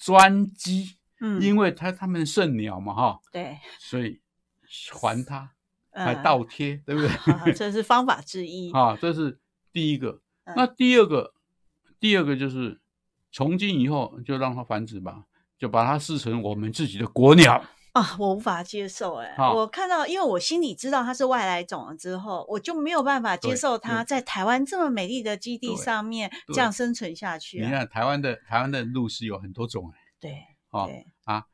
[0.01, 4.21] 专机，嗯，因为他他们圣鸟嘛哈，对，所以
[4.93, 5.53] 还它。
[5.93, 7.11] 还嗯倒贴，对不对？
[7.35, 8.71] 啊 这是方法之一。
[8.73, 9.41] 啊，这是
[9.73, 10.21] 第一个。
[10.45, 11.35] 嗯那第二个，
[11.99, 12.81] 第二个就是
[13.33, 15.25] 从今以后就让它繁殖吧，
[15.59, 17.65] 就把它视成我们自己的国鸟。
[17.93, 27.67] 啊，我无法接受哎、好我看到，因为我心里知道它是外来种了之后，我就没有办法接受它在台湾这么美丽的基地上面对这样生存下去、啊。
[27.67, 30.31] 你看台湾的台湾的鹿是有很多种哎，对
[30.71, 31.47] 啊对，啊。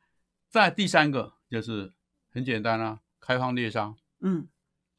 [0.49, 1.91] 再第三个就是
[2.31, 4.47] 很简单啊，开放猎杀，嗯，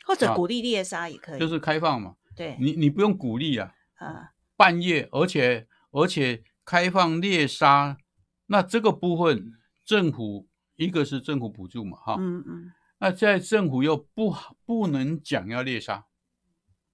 [0.05, 1.39] 或者啊鼓励猎杀也可以。
[1.39, 2.17] 就是开放嘛。
[2.35, 7.97] 对，你你不用鼓励啊，啊，半夜，而且而且开放猎杀，
[8.47, 9.53] 那这个部分
[9.85, 10.48] 政府
[10.79, 16.05] 一个是政府补助嘛哈，嗯嗯那在政府又不不能讲要猎杀，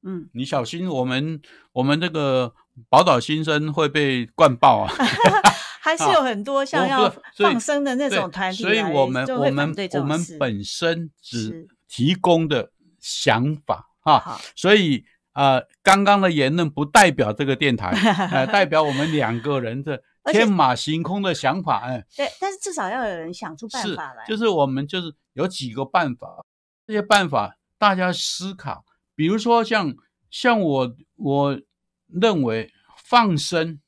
[0.03, 1.41] 嗯，你小心我们
[1.73, 2.55] 我们这个
[2.89, 4.93] 宝岛新生会被灌爆啊！
[5.81, 17.91] 还是有很多像要放生的那种团体来，所以我们我们我们本身只提供的想法哈，所以呃，刚刚的言论不代表这个电台，
[18.33, 26.45] 呃，代表我们两个人的天马行空的想法，哎、对，但是至少要有人想出办法来，，就是我们就是有几个办法，
[26.87, 28.85] 这些办法大家思考，
[29.15, 29.95] 比如说像
[30.31, 31.61] 像我我
[32.07, 33.81] 认为放生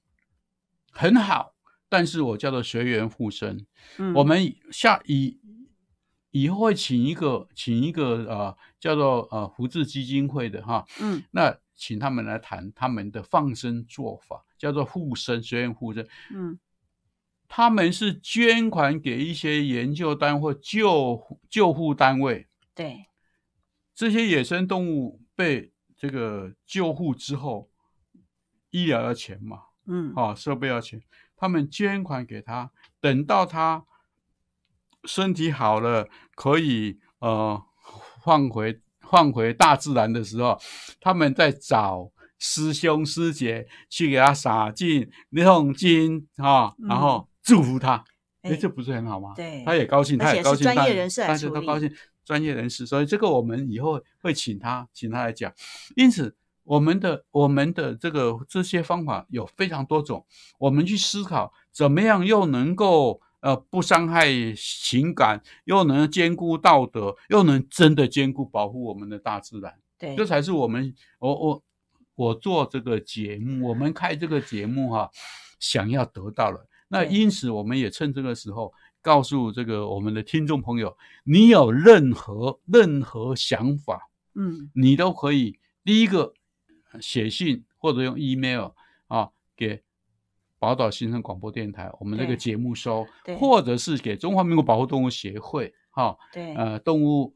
[0.92, 1.54] 很好，
[1.88, 3.64] 但是我叫做随缘护生，
[3.96, 4.12] 嗯。
[4.14, 5.40] 我们下以
[6.30, 11.22] 以后会请一个请一个呃叫做呃福智基金会的哈，嗯。
[11.30, 16.06] 那请他们来谈他们的放生做法，叫做护生学院护生。
[16.34, 16.58] 嗯。
[17.48, 23.06] 他们是捐款给一些研究单位、救救护单位，对，
[23.94, 27.70] 这些野生动物被这个救护之后，
[28.70, 30.12] 医疗要钱嘛，嗯。
[30.16, 31.00] 啊，设备要钱，
[31.36, 33.86] 他们捐款给他，等到他
[35.04, 37.64] 身体好了，可以呃
[38.24, 40.58] 放回放回大自然的时候，
[41.00, 48.04] 他们在找师兄师姐去给他洒进诵经啊，嗯然后祝福他。
[48.42, 49.32] 哎、哎这不是很好吗？
[49.34, 51.92] 对他也高兴，他也高兴，大专业人士来大家都高兴，
[52.24, 55.52] 专业人士，所以这个我们以后会请他，请他来讲。
[55.96, 60.24] 因此，我们的我们的这个这些方法有非常多种，
[60.58, 69.72] 我们去思考怎么样又能够呃不伤害情感，又能兼顾道德，又能真的兼顾保护我们的大自然。
[69.96, 71.62] 对，这才是我们我我
[72.16, 75.08] 我做这个节目，我们开这个节目哈、
[75.60, 76.66] 想要得到了。
[76.88, 86.34] 那因此，我们也趁这个时候告诉这个我们的听众朋友，你有任何任何想法，嗯你都可以第一个
[86.90, 88.70] 呃写信或者用 email
[89.06, 89.84] 啊给
[90.66, 93.06] 宝岛新生广播电台，我们这个节目收，
[93.38, 97.32] 或者是给中华民国保护动物协会哈、对，呃动物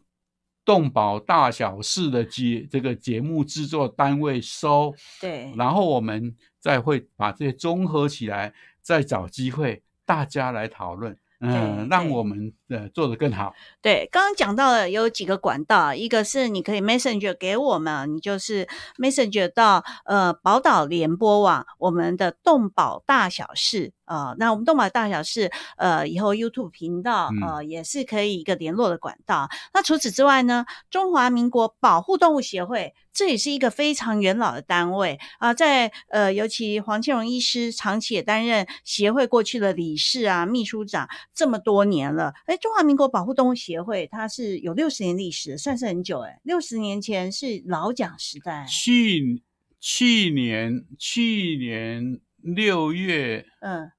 [0.65, 11.17] 动保大小事的节这个节目制作单位收，对，然后我们再会把这些综合起来，再找机会大家来讨论。
[11.41, 13.55] 嗯，让我们呃做得更好。
[13.81, 23.93] 对，刚刚讲到了有几个管道，一个是你可以 Messenger 给我们，你就是 Messenger 到呃宝岛联播网，我们的动保大小事。
[24.11, 29.49] 呃，那我们动保大小事，呃，以后 YouTube 频道，呃，也是可以一个联络的管道。
[29.73, 42.33] 那除此之外呢，中华民国保护动物协会，这也是一个非常元老的单位啊，在呃，尤其黄庆荣医师长期也担任协会过去的理事啊、秘书长这么多年了。
[42.47, 46.41] 哎，中华民国保护动物协会它是有六十年历史，算是很久哎。
[46.43, 48.67] 六十年前是老蒋时代。
[48.69, 49.41] 去
[49.79, 53.93] 去年去年六月，嗯。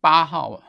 [0.00, 0.64] 八号啊，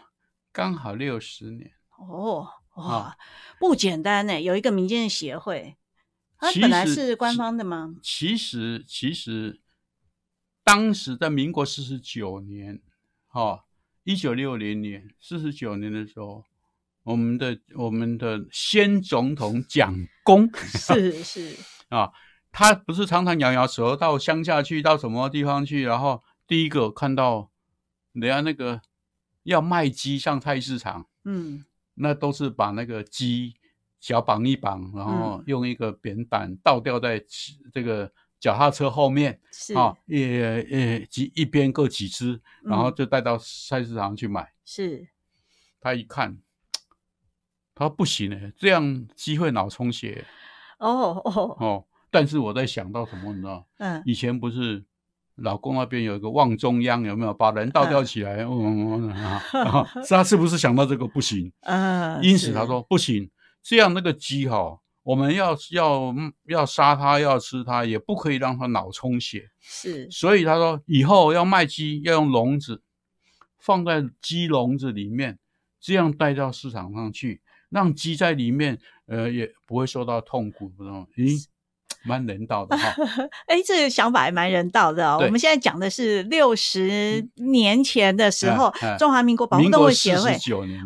[0.52, 3.17] 刚好六十年哦，哇，
[3.60, 4.41] 不简单呢。
[4.41, 5.78] 有一个民间的协会，
[6.38, 7.96] 它本来是官方的吗？
[8.04, 9.62] 其实，其实
[10.63, 12.82] 当时在民国四十九年，
[13.28, 13.63] 哈，
[14.04, 16.44] 一九六零年四十九年的时候，
[17.04, 21.56] 我们的我们的先总统蒋公 是是
[21.88, 22.12] 啊，
[22.52, 27.50] 他不是常常摇摇舌到乡下去，到什么地方去，然后第一个看到
[28.12, 28.82] 人家那个。
[29.43, 33.56] 要卖鸡上菜市场，嗯，那都是把那个鸡
[33.99, 37.23] 脚绑一绑，然后用一个扁担倒吊在
[37.73, 44.54] 这个脚踏车后面，是啊，也也几一边各几只，然后就带到菜市场去买。
[44.63, 45.08] 是，
[45.80, 46.38] 他一看，
[47.73, 50.25] 他说不行哎，这样鸡会脑充血。
[50.77, 53.67] 哦哦哦，但是我在想到什么，你知道？
[53.77, 54.84] 嗯，以前不是。
[55.36, 58.44] 老公那边有一个望中央，有没有把人倒吊起来？
[58.44, 61.52] 嗯啊，他是不是想到这个不行？
[61.62, 63.30] 啊，因此他说不行，
[63.63, 66.13] 这样那个鸡哈，我们要要
[66.48, 69.50] 要杀它，要吃它，也不可以让它脑充血。
[69.60, 72.84] 是，所以他说以后要卖鸡要用笼子，
[73.58, 75.39] 放在鸡笼子里面，
[75.80, 81.08] 这样带到市场上去，让鸡在里面，呃，也不会受到痛苦，知道吗？
[81.15, 81.46] 咦？
[82.04, 82.96] 蛮人道的哈，
[83.48, 85.20] 哎，这个想法还蛮人道的哦。
[85.22, 90.38] 我们现在讲的是六十年前的时候，中华民国保护动物协会，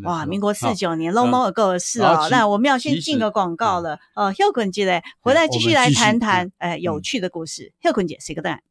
[0.04, 2.28] 哇，民国四九年，long long ago 的事哦。
[2.30, 7.71] 那我们要先进个广告了，呃，秀坤姐嘞，回来继续来谈谈，哎，有趣的故事。
[7.82, 8.62] 秀坤姐是一个蛋。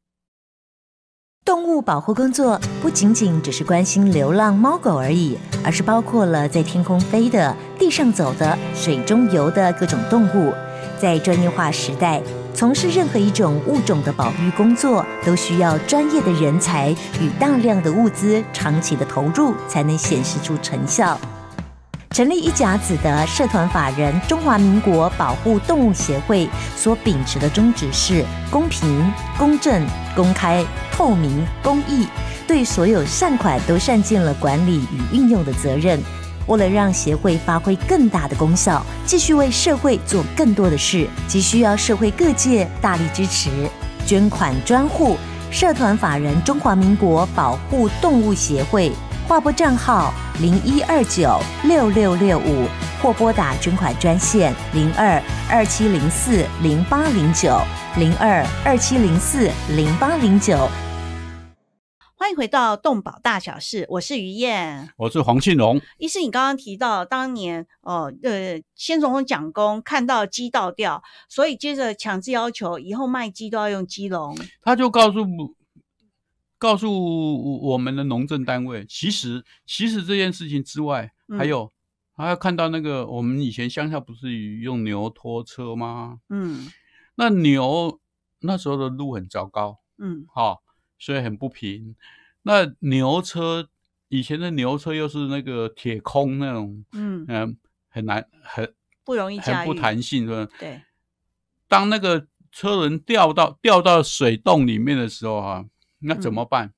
[1.44, 10.54] 动物保护工作不仅仅只是关心流浪猫狗而已，而是包括了在天空飞的、地上走的、水中游的各种动物。
[11.00, 12.20] 在专业化时代，
[12.54, 21.18] 从事任何一种物种的保育工作，都需要专业的人才与大量的物资，长期的投入才能显示出成效。
[22.10, 32.06] 成立一甲子的社团法人中华民国保护动物协会，所秉持的宗旨是公平、公正、公开、透明、公益，
[32.46, 36.00] 对所有善款都善尽了管理与运用的责任。
[36.46, 43.50] 为了让协会发挥更大的功效，继续为社会做更多的事，急需要社会各界大力支持。
[44.06, 45.16] 捐款专户：
[45.50, 48.92] 社团法人中华民国保护动物协会，
[49.26, 52.66] 划拨账号零一二九六六六五，
[53.00, 57.58] 或拨打捐款专线零二二七零四零八零九
[57.96, 60.68] 零二二七零四零八零九。
[62.16, 65.80] 欢迎回到动保大小事，我是于燕，我是黄庆荣。
[65.98, 74.38] 医师，你刚刚提到当年哦，呃，先总统蒋公看到鸡倒掉，所以接着强制要求以后卖鸡都要用鸡笼。
[74.62, 75.26] 他就告诉
[76.56, 81.70] 告诉我们的农政单位，其实其实这件事情之外，还有
[82.12, 86.20] 还要看到那个我们以前乡下不是用牛拖车吗？
[86.30, 86.70] 嗯，
[87.16, 87.98] 那牛
[88.40, 90.63] 那时候的路很糟糕，嗯，好。
[90.98, 91.94] 所以很不平。
[92.42, 93.68] 那牛车
[94.08, 97.56] 以前的牛车又是那个铁空那种，嗯嗯，
[97.88, 100.52] 很难很不容易很不弹性，是吧？
[100.58, 100.82] 对。
[101.68, 105.64] 当那个车轮掉到掉到水洞里面的时候，哈，
[106.00, 106.72] 那怎么办？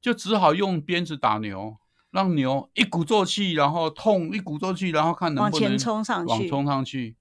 [0.00, 1.76] 就只好用鞭子打牛，
[2.10, 7.16] 让牛一鼓作气，然后痛，一鼓作气，然后看能不能冲上去，往冲上去。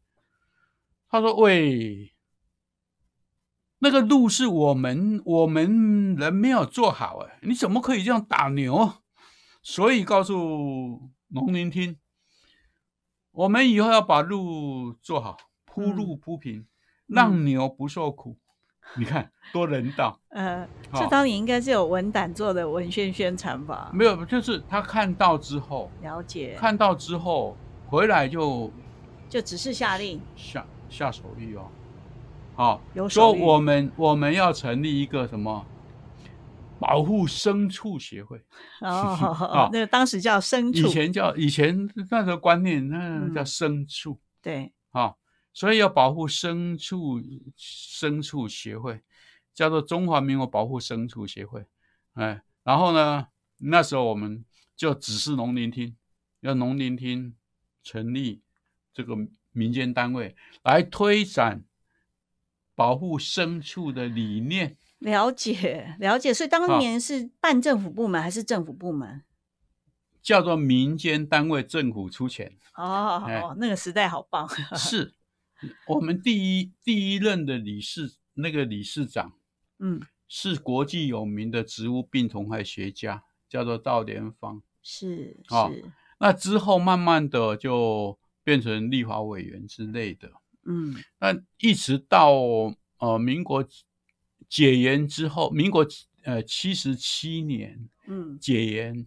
[1.09, 2.12] 他说：“喂。”
[3.83, 8.93] 那个路是我们我们人没有做好哎，你怎么可以这样打牛？
[9.61, 11.97] 所以告诉农民听，
[13.31, 15.35] 我们以后要把路做好，
[15.65, 16.65] 铺路铺平，
[17.07, 18.37] 让牛不受苦。
[18.95, 20.17] 你看 多人道。
[20.29, 23.91] 呃，这当年应该是有文胆做的文宣宣传吧？
[23.93, 28.71] 没有，就是他看到之后了解，看到之后回来就
[29.27, 31.67] 就只是下令下下手谕哦。
[32.55, 35.65] 好，说我们我们要成立一个什么
[36.79, 38.39] 保护牲畜协会，
[38.81, 43.33] 哦， 那当时叫牲畜，以前叫以前那时候观念，那嗯。
[43.33, 45.15] 叫牲畜对，啊，
[45.53, 47.19] 所以要保护牲畜
[47.57, 49.01] 牲畜协会，
[49.53, 51.65] 叫做中华民国保护牲畜协会，
[52.13, 53.27] 哎，然后呢，
[53.57, 54.43] 那时候我们
[54.75, 55.95] 就指示农林厅，
[56.41, 57.33] 要农林厅
[57.81, 58.41] 成立
[58.93, 59.15] 这个
[59.51, 61.63] 民间单位来推展
[62.75, 64.77] 保护牲畜的理念。
[64.99, 66.33] 了解了解。
[66.33, 69.23] 所以当年是办政府部门还是政府部门？
[70.21, 72.57] 叫做民间单位，政府出钱。
[72.75, 74.47] 哦哎哦，那个时代好棒，
[74.77, 75.13] 是
[75.87, 79.33] 我们第一第一任的理事，那个理事长
[79.79, 84.63] 嗯，是国际有名的植物病虫害学家，叫做赵连芳。
[84.81, 90.31] 是哦是，那之后慢慢的就变成立法委员之类的。
[90.65, 90.95] 嗯。
[91.19, 92.33] 那一直到
[92.99, 93.67] 呃民国
[94.49, 95.85] 解严之后，民国
[96.23, 98.37] 呃七十七年嗯。
[98.39, 99.05] 解严，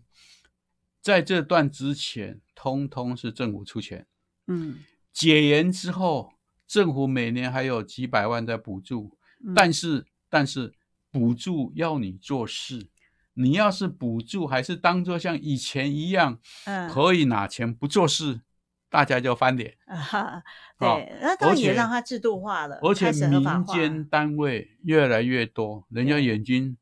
[1.00, 4.06] 在这段之前，通通是政府出钱。
[4.48, 4.80] 嗯，
[5.12, 6.32] 解严之后，
[6.66, 9.54] 政府每年还有几百万在补助，嗯。
[9.54, 10.74] 但是但是
[11.10, 12.88] 补助要你做事，
[13.34, 16.90] 你要是补助还是当做像以前一样嗯。
[16.90, 18.40] 可以拿钱不做事，
[18.88, 19.74] 大家就翻脸。
[19.86, 20.42] 啊
[20.78, 26.76] 对，那当然也让它制度化了，而且民间单位越来越多，人家眼睛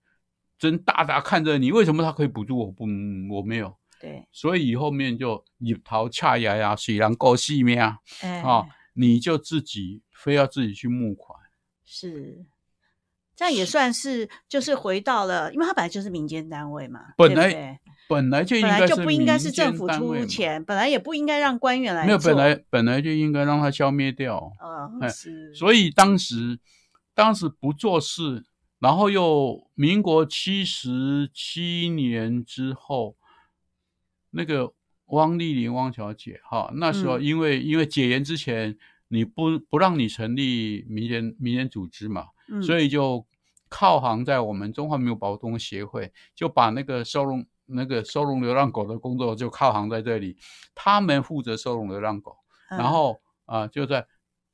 [0.59, 2.87] 睁大大看着你，为什么他可以补助我不？
[2.87, 11.39] 嗯我没有，对，所以后面就日头恰牙呀，水人过细命啊，哎哦，你就自己非要自己去募款。
[11.85, 12.45] 是。
[13.37, 17.79] 这样也算是，就是回到了，因为它本来就是民间单位嘛，本来对对
[18.09, 24.53] 本来就应本来该就不应该是政府出钱，本来也不应该让官员来没有，本来本来就应该让它消灭掉。
[24.63, 26.59] 嗯哎是，所以当时
[27.15, 28.45] 当时不做事，
[28.79, 33.17] 然后又民国七十七年之后，
[34.31, 34.73] 那个
[35.07, 38.77] 汪丽玲汪小姐哈，那时候嗯因为、因为解严之前，
[39.09, 42.63] 你不不让你成立民间民间组织嘛，嗯。
[42.63, 43.25] 所以就
[43.69, 50.37] 靠行在我们中华民国保护动物协会，就把那个收容那个收容流浪狗的工作就靠行在这里，
[50.75, 52.37] 他们负责收容流浪狗，
[52.71, 52.79] 嗯。
[52.79, 54.07] 然后啊、就在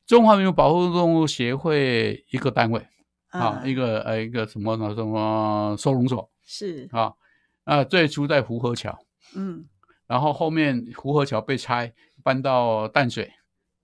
[0.05, 2.84] 中华民国保护动物协会一个单位
[3.28, 4.95] 啊，嗯一个呃一个什么呢？
[4.95, 6.28] 什么收容所。
[6.43, 7.14] 是啊，
[7.62, 8.99] 啊最初在湖河桥，
[9.36, 9.68] 嗯。
[10.09, 11.93] 然后后面湖河桥被拆
[12.24, 13.32] 搬到淡水，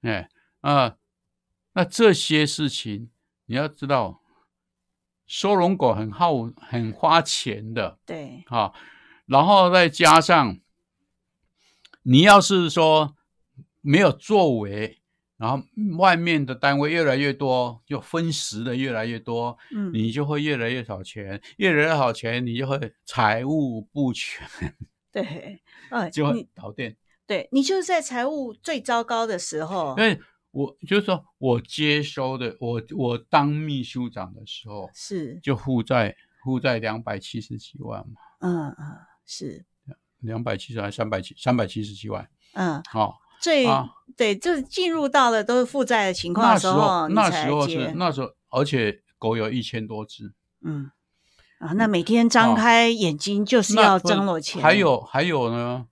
[0.03, 0.29] 哎
[0.61, 0.97] 啊，
[1.75, 3.11] 那这些事情
[3.47, 4.21] 你要知道，
[5.27, 8.73] 收容狗很耗很花钱的对啊，
[9.27, 10.59] 然后再加上
[12.03, 13.17] 你要是说
[13.81, 15.01] 没有作为，
[15.37, 15.65] 然后
[15.99, 24.47] 外面的单位越来越多，就分食的越来越多，嗯你就会越来越少钱，越来越少钱，你就会财务不全，
[25.11, 26.97] 对，呃就会你导电。
[27.27, 30.21] 对你就是在财务最糟糕的时候因，为
[30.57, 35.39] 我就是说我接收的，我我当秘书长的时候，是。
[35.43, 38.97] 就负债负债两百七十几万嘛，嗯嗯
[39.27, 39.67] 是。
[40.21, 42.83] 两百七十还三百七三百七十几万，嗯。
[42.95, 50.33] 哦，最、啊对，就是进入到了都是负债的情况的时的候，候那时候是那时候，而且狗有一千多只，
[50.63, 50.91] 嗯。
[51.59, 55.87] 啊，那每天张哦开眼睛就是要不挣了钱，还有还有呢，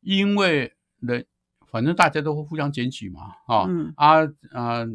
[0.00, 1.26] 因为人
[1.70, 4.20] 反正大家都会互相检举嘛，啊、嗯啊
[4.52, 4.86] 啊，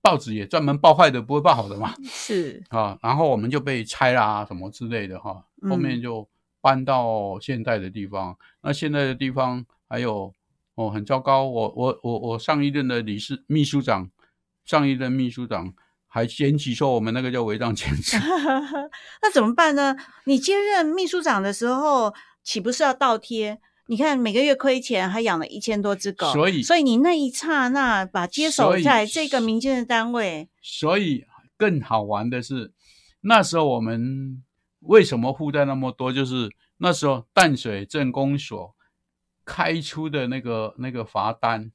[0.00, 6.28] 报纸也专门报坏的，不会报好的嘛， 是啊，然后我们就被拆啦什么之类的哈，嗯后面就
[6.60, 8.36] 搬到现在的地方。
[8.62, 10.32] 那现在的地方还有
[10.74, 14.10] 哦很糟糕，我我我我上一任的理事秘书长，
[14.64, 15.72] 上一任秘书长
[16.06, 18.16] 还检举说我们那个叫违章建筑，
[19.22, 19.96] 那怎么办呢？
[20.24, 23.60] 你接任秘书长的时候，岂不是要倒贴？
[23.88, 31.24] 你看每个月亏钱，还养了一千多只狗，所以所以你那一刹那把接手在这个民间的单位，所以
[31.56, 32.72] 更好玩的是，
[33.20, 34.42] 那时候我们
[34.80, 36.12] 为什么负债那么多？
[36.12, 38.74] 就是那时候淡水镇公所
[39.44, 41.70] 开出的那个那个罚单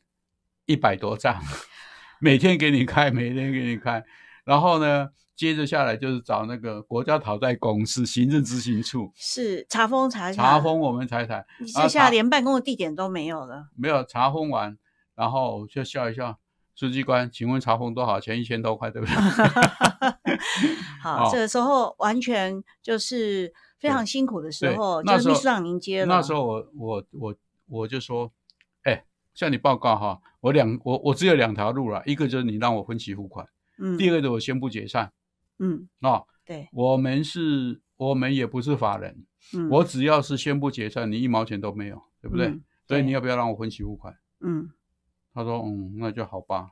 [0.65, 1.41] 一百多张，
[2.19, 4.03] 每天给你开，每天给你开。
[4.43, 5.09] 然后呢，
[5.41, 13.65] 接着下来就是找那个国家讨债公司行政执行处是查封查查，封我们财产，这下连办公的地点都没有了。
[13.75, 14.77] 没有查封完，
[15.15, 16.37] 然后就笑一笑。
[16.75, 18.39] 书记官，请问查封多少钱？
[18.39, 19.15] 一千多块，对不对？
[21.01, 27.35] 好， 哦这个时候完全就是非常辛苦的时候，就是秘书长您接了，那时候我我我
[27.67, 28.31] 我就说，
[28.83, 33.47] 哎，向你报告哈，我两我我只有两条路了，一个就是你让我分期付款，
[33.79, 35.11] 嗯，第二个我先不解散
[35.61, 42.47] 嗯，啊、对，我们是我们也不是法人，嗯，我只要是宣布解散，你一毛钱都没有，对不对？
[42.47, 44.13] 嗯所以你要不要让我分期付款？
[44.41, 44.69] 嗯
[45.33, 46.71] 他说，嗯，那就好吧，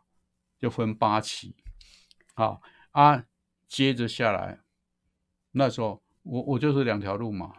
[0.60, 1.56] 就分八期，
[2.34, 2.62] 好
[2.92, 3.24] 啊，
[3.70, 4.60] 接着下来，
[5.52, 7.54] 那时候我我就是两条路嘛，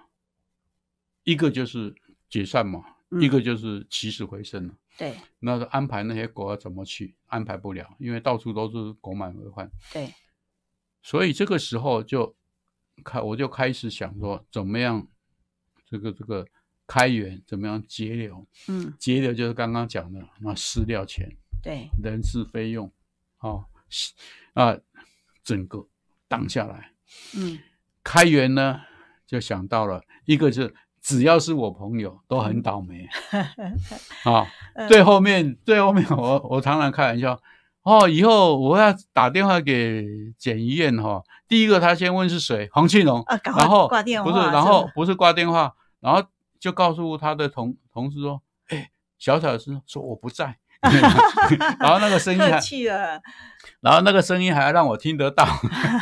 [1.24, 1.94] 一个就是
[2.28, 4.74] 解散嘛，嗯一个就是起死回生了。
[4.98, 7.16] 对那个安排那些狗要怎么去？
[7.28, 9.70] 安排不了，因为到处都是狗满为患。
[9.90, 10.12] 对，
[11.02, 12.36] 所以这个时候就
[13.02, 15.06] 开，我就开始想说，怎么样
[15.86, 16.46] 这个这个
[16.86, 18.46] 开源，怎么样节流？
[18.68, 22.92] 嗯节流就是刚刚讲的那饲料钱、对，人事费用，
[23.38, 24.12] 哦，是
[24.52, 24.76] 啊，
[25.42, 25.86] 整个
[26.28, 26.92] 挡下来。
[27.34, 27.58] 嗯
[28.04, 28.80] 开源呢，
[29.26, 33.08] 就想到了一个是只要是我朋友都很倒霉
[34.24, 34.46] 啊。
[34.74, 37.40] 嗯最后面最后面我我常常开玩笑。
[37.82, 40.04] 哦，以后我要打电话给
[40.36, 46.22] 检医院哈、第一个他先问是谁，黄庆荣，啊然后挂电话不是，然后不是挂电话，然后
[46.58, 50.58] 就告诉他的同同事说，哎，小小声说我不在，
[51.80, 53.20] 然后那个声音客还，气了。
[53.80, 55.46] 然后那个声音还让我听得到，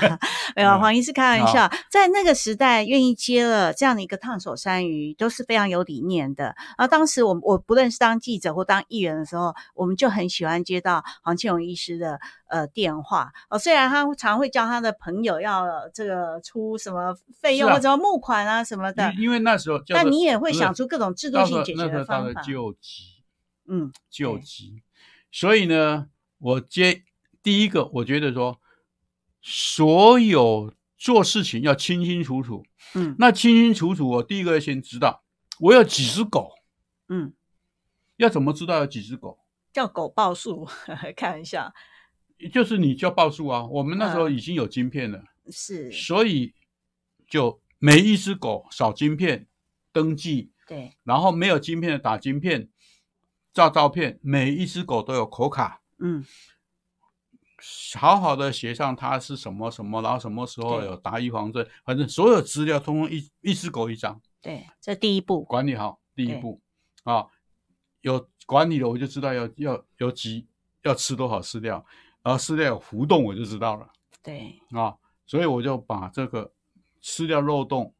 [0.54, 6.44] 没有，嗯黄医师开玩笑，在那个时代，愿意接了这样的一个烫手山芋，都是非常有理念的。
[6.76, 12.18] 然后当时我我不论是当记者或当议员的时候，我们就很喜欢接到黄庆荣医师的
[12.48, 13.32] 呃电话。
[13.48, 22.42] 哦，虽然他常会叫他的朋友要这个出什么费用啊或者募款啊什么的，因因为那时候但你也会想出各种制度性解决那时候到了的方法。
[22.42, 23.17] 救急，
[23.68, 24.82] 嗯救急，
[25.30, 26.08] 所以呢，
[26.38, 27.04] 我接
[27.42, 28.60] 第一个，我觉得说，
[29.40, 32.64] 所有做事情要清清楚楚。
[32.94, 35.22] 嗯那清清楚楚，我第一个要先知道
[35.60, 36.50] 我有几只狗，
[37.08, 37.34] 嗯，
[38.16, 39.38] 要怎么知道有几只狗？
[39.72, 40.66] 叫狗报数，
[41.14, 41.72] 看一下
[42.52, 43.66] 就是你叫报数啊。
[43.66, 46.54] 我们那时候嗯已经有晶片了，是，所以
[47.28, 49.46] 就每一只狗扫晶片
[49.92, 52.70] 登记，对，然后没有晶片的打晶片，
[53.58, 55.80] 照照片，每一只狗都有口卡。
[55.98, 56.24] 嗯。
[57.96, 66.60] 好好的写上它是什么什么，然后什么时候有打预防针，反正所有资料通通一一只狗一张，对，这第一步，管理好第一步。
[67.02, 67.26] 啊，
[68.02, 70.46] 有管理了我就知道要要有几
[70.84, 71.84] 要吃多少饲料，
[72.22, 73.90] 然后饲料有浮动我就知道了。
[74.22, 74.94] 对，啊，
[75.26, 76.52] 所以我就把这个
[77.02, 77.92] 饲料漏洞，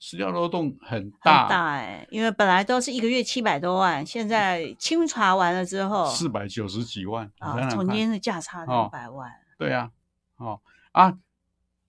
[0.00, 9.90] 饲料漏洞很很大，大哎、因为本来都是一个月七百多万，现在清查完了之后，四百九十几万，啊，中间的价差哦两百万，对啊、
[10.36, 10.60] 哦
[10.92, 11.18] 啊，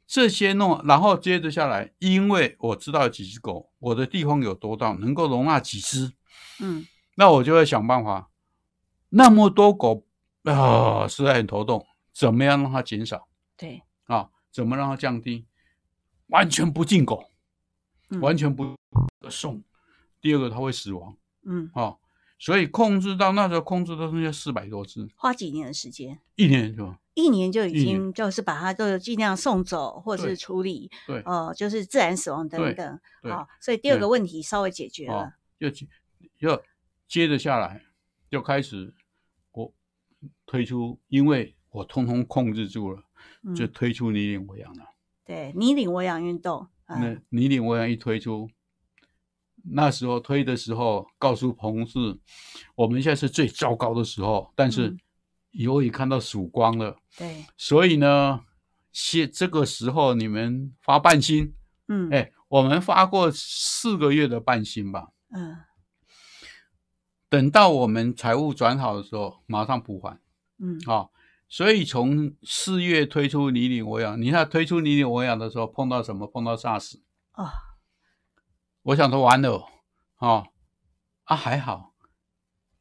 [0.08, 6.14] 这些弄，然后接着下来，因为我知道有几只狗，我的地方有多大，能够容纳几只，
[6.60, 8.30] 嗯那我就会想办法。
[9.10, 10.06] 那么多狗
[10.44, 14.30] 啊，实在很头痛，怎么样让它减少对，啊？
[14.52, 15.46] 怎么让它降低？
[16.28, 17.29] 完全不进狗，嗯
[18.22, 18.76] 完全不
[19.30, 19.64] 送。
[20.22, 21.16] 第二个，它会死亡。
[21.44, 21.96] 嗯，啊，
[22.38, 31.22] 所以控制到那时候控制到剩下四百多只，花几年的时间，一年就一年就已经就是把它都尽量送走或者是处理，对。
[31.22, 35.88] 呃，就是自然死亡等等，对啊，所以第二个问题稍微解决哦了，，就接
[36.38, 36.64] 就
[37.08, 37.82] 接着下来
[38.30, 38.94] 就开始
[39.52, 39.74] 我
[40.46, 43.04] 推出，因为我通通控制住了，
[43.56, 44.86] 就嗯，推出你领我养了。
[45.26, 48.50] 对，你领我养运动，那嗯你领我养一推出，
[49.64, 52.18] 那时候推的时候，告诉同事，
[52.76, 55.00] 我们现在是最糟糕的时候，但是嗯。
[55.52, 56.96] 以后也看到曙光了。
[57.18, 58.46] 对，所以呢，
[58.92, 61.56] 现这个时候你们发半薪，
[61.88, 65.10] 嗯，哎，我们发过四个月的半薪吧。
[65.34, 65.58] 嗯，
[67.30, 70.20] 等到我们财务转好的时候，马上补还。
[70.60, 71.10] 嗯，啊、
[71.50, 76.28] 所以从四月推出你领我养，你看推出你领我养的时候碰到什么？
[76.28, 77.00] 碰到 SARS，
[77.34, 77.50] 哦，
[78.84, 79.66] 我想说完了
[80.20, 80.48] 哦，
[81.24, 81.96] 啊还好，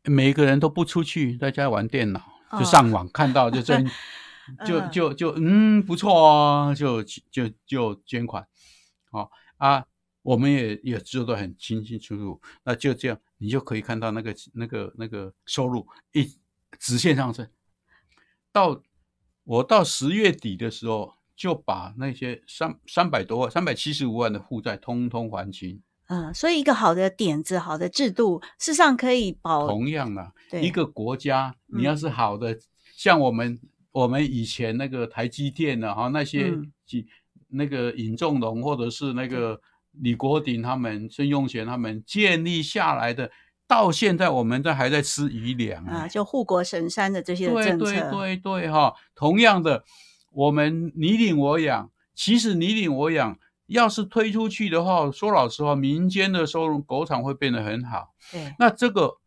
[0.05, 2.59] 每个人都不出去，在家玩电脑，哦。
[2.59, 3.87] 就上网看到就真
[4.67, 4.91] 就嗯。
[4.91, 8.47] 就就嗯不错哦，就就就捐款，
[9.13, 9.87] 哦啊，
[10.21, 16.39] 我们也也知道很清清楚楚，那就这样，你就可以看到那个那个那个收入一
[16.79, 17.49] 直线上升，
[18.53, 18.83] 到
[19.45, 25.81] 我到十月底的时候，就把那些三三百多万、三百七十五万的负债通通还清。
[26.09, 32.59] 嗯，所以一个好的点子、好的制度，事实上可以保同样的，对一个国家，嗯你要是好的，
[32.97, 33.61] 像我们
[33.93, 37.07] 我们以前那个台积电的哈，那些嗯几、
[37.49, 39.61] 那个尹仲荣或者是那个
[39.93, 43.31] 李国鼎他们、孙用贤他们建立下来的，
[43.69, 49.85] 到现在我们都还在吃余粮啊，就护国神山的这些对政策，对对对哈，同样的，
[50.33, 58.15] 我们你领我养，其实你领我养，要是推出去的话，说老实话，民间的收入狗场会变得很好。
[58.33, 59.19] 对，那这个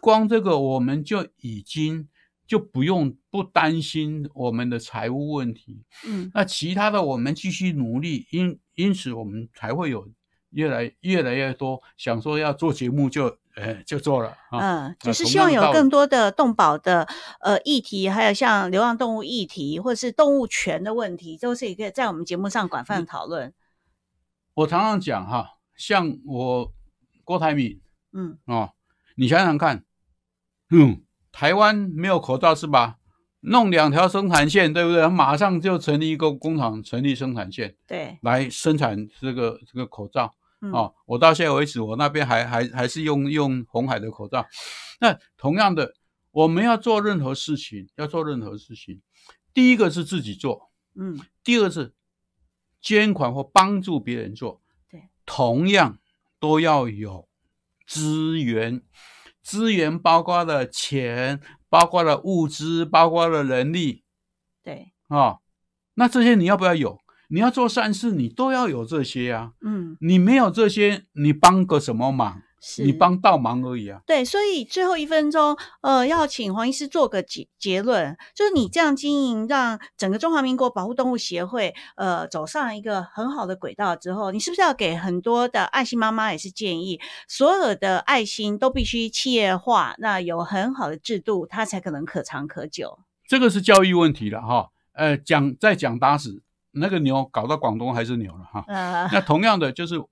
[0.00, 2.08] 光这个我们就已经
[2.46, 5.82] 就不用不担心我们的财务问题。
[6.06, 10.08] 嗯，那其他的我们继续努力，因因此我们才会有
[10.50, 14.86] 越来越来越多想说要做节目就呃就做了啊。
[14.86, 17.06] 嗯，就是希望有更多的动保的
[17.40, 23.52] 呃议题，还有像流浪动物议题，或者是动物权的问题，都是一个在我们节目上广嗯泛讨论。
[24.54, 26.72] 我常常讲哈，像我
[27.24, 27.80] 郭台铭
[28.12, 28.70] 嗯，哦，
[29.16, 29.84] 你想想看，
[30.70, 32.96] 嗯，台湾没有口罩是吧？
[33.42, 35.08] 弄两条生产线，对不对？
[35.08, 40.30] 马上就成立一个工厂，成立生产线对，来生产这个这个口罩。
[40.60, 44.46] 嗯，哦，我到现在为止，我那边还还还是用用红海的口罩。
[45.00, 45.94] 那同样的，
[46.30, 49.00] 我们要做任何事情，要做任何事情，
[49.54, 51.94] 第一个是自己做，嗯，第二个是
[52.80, 54.60] 捐款或帮助别人做。
[54.90, 55.98] 对，同样
[56.38, 57.28] 都要有
[57.86, 58.82] 资源，
[59.42, 64.04] 资源包括了钱，包括了物资，包括了人力
[64.62, 65.38] 对，啊、
[65.94, 67.00] 那这些你要不要有？
[67.30, 69.52] 你要做善事，你都要有这些啊。
[69.64, 72.42] 嗯，你没有这些，你帮个什么忙？
[72.62, 74.02] 是你帮倒忙而已啊。
[74.06, 92.98] 对，所以最后一分钟，呃，要请黄医师做个结结论，就是你这样经营，让整个中华民国保护动物协会，呃，走上一个很好的轨道之后，你是不是要给很多的爱心妈妈也是建议，所有的爱心都必须企业化，那有很好的制度，它才可能可长可久。
[93.26, 94.68] 这个是教育问题了哈。
[94.92, 98.64] 呃，讲再讲打死那个牛，搞到广东还是牛了哈。
[98.68, 100.02] 呃，那同样的，就是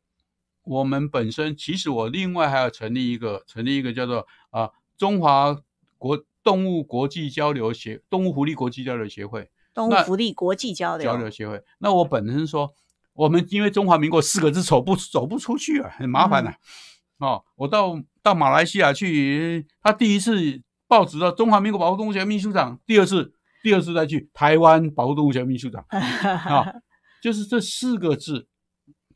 [0.65, 5.57] 我们本身，其实我另外还要成立一个，成立一个叫做啊、中华
[5.97, 11.63] 国动物国际交流协动物福利国际交流协会动物福利国际交流，交流协会。
[11.79, 12.75] 那我本身说，
[13.13, 16.55] 我们因为中华民国四个字走不走不出去啊，很麻烦呐、
[17.19, 23.33] 哦，我到到马来西亚去，他第一次报纸的中华民国保护动物协会秘书长，第二次
[23.63, 25.85] 第二次再去台湾保护动物协会秘书长。
[25.91, 26.73] 啊，
[27.23, 28.47] 就是这四个字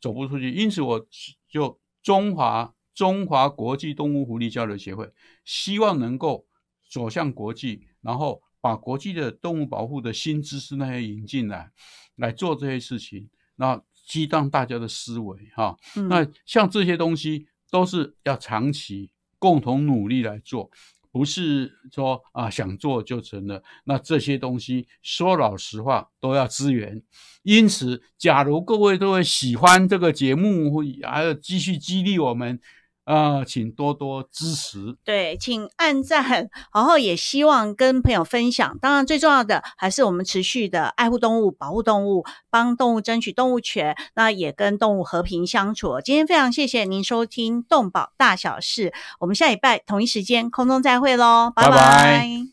[0.01, 1.07] 走不出去，因此我
[1.49, 5.11] 就中华中华国际动物福利交流协会，
[5.45, 6.47] 希望能够
[6.90, 11.70] 走向国际，然后把国际的动物保护的新知识那些引进来，
[12.16, 20.70] 来做这些事情，那激荡大家的思维哈、嗯那像这些东西都是要长期共同努力来做，
[21.13, 23.63] 不是说啊想做就成了。
[23.85, 27.03] 那这些东西说老实话都要资源。
[27.43, 32.61] 因此，假如各位都会喜欢这个节目，会还要继续激励我们，
[33.05, 34.97] 啊，请多多支持。
[35.05, 38.79] 对，请按赞，然后也希望跟朋友分享。
[38.79, 46.01] 当然，最重要的还是我们持续的爱护动物、保护动物，帮动物争取动物权，那也跟动物和平相处。
[46.05, 52.52] 今天非常谢谢您收听《动保大小事》，我们下礼拜同一时间空中再会喽，拜拜拜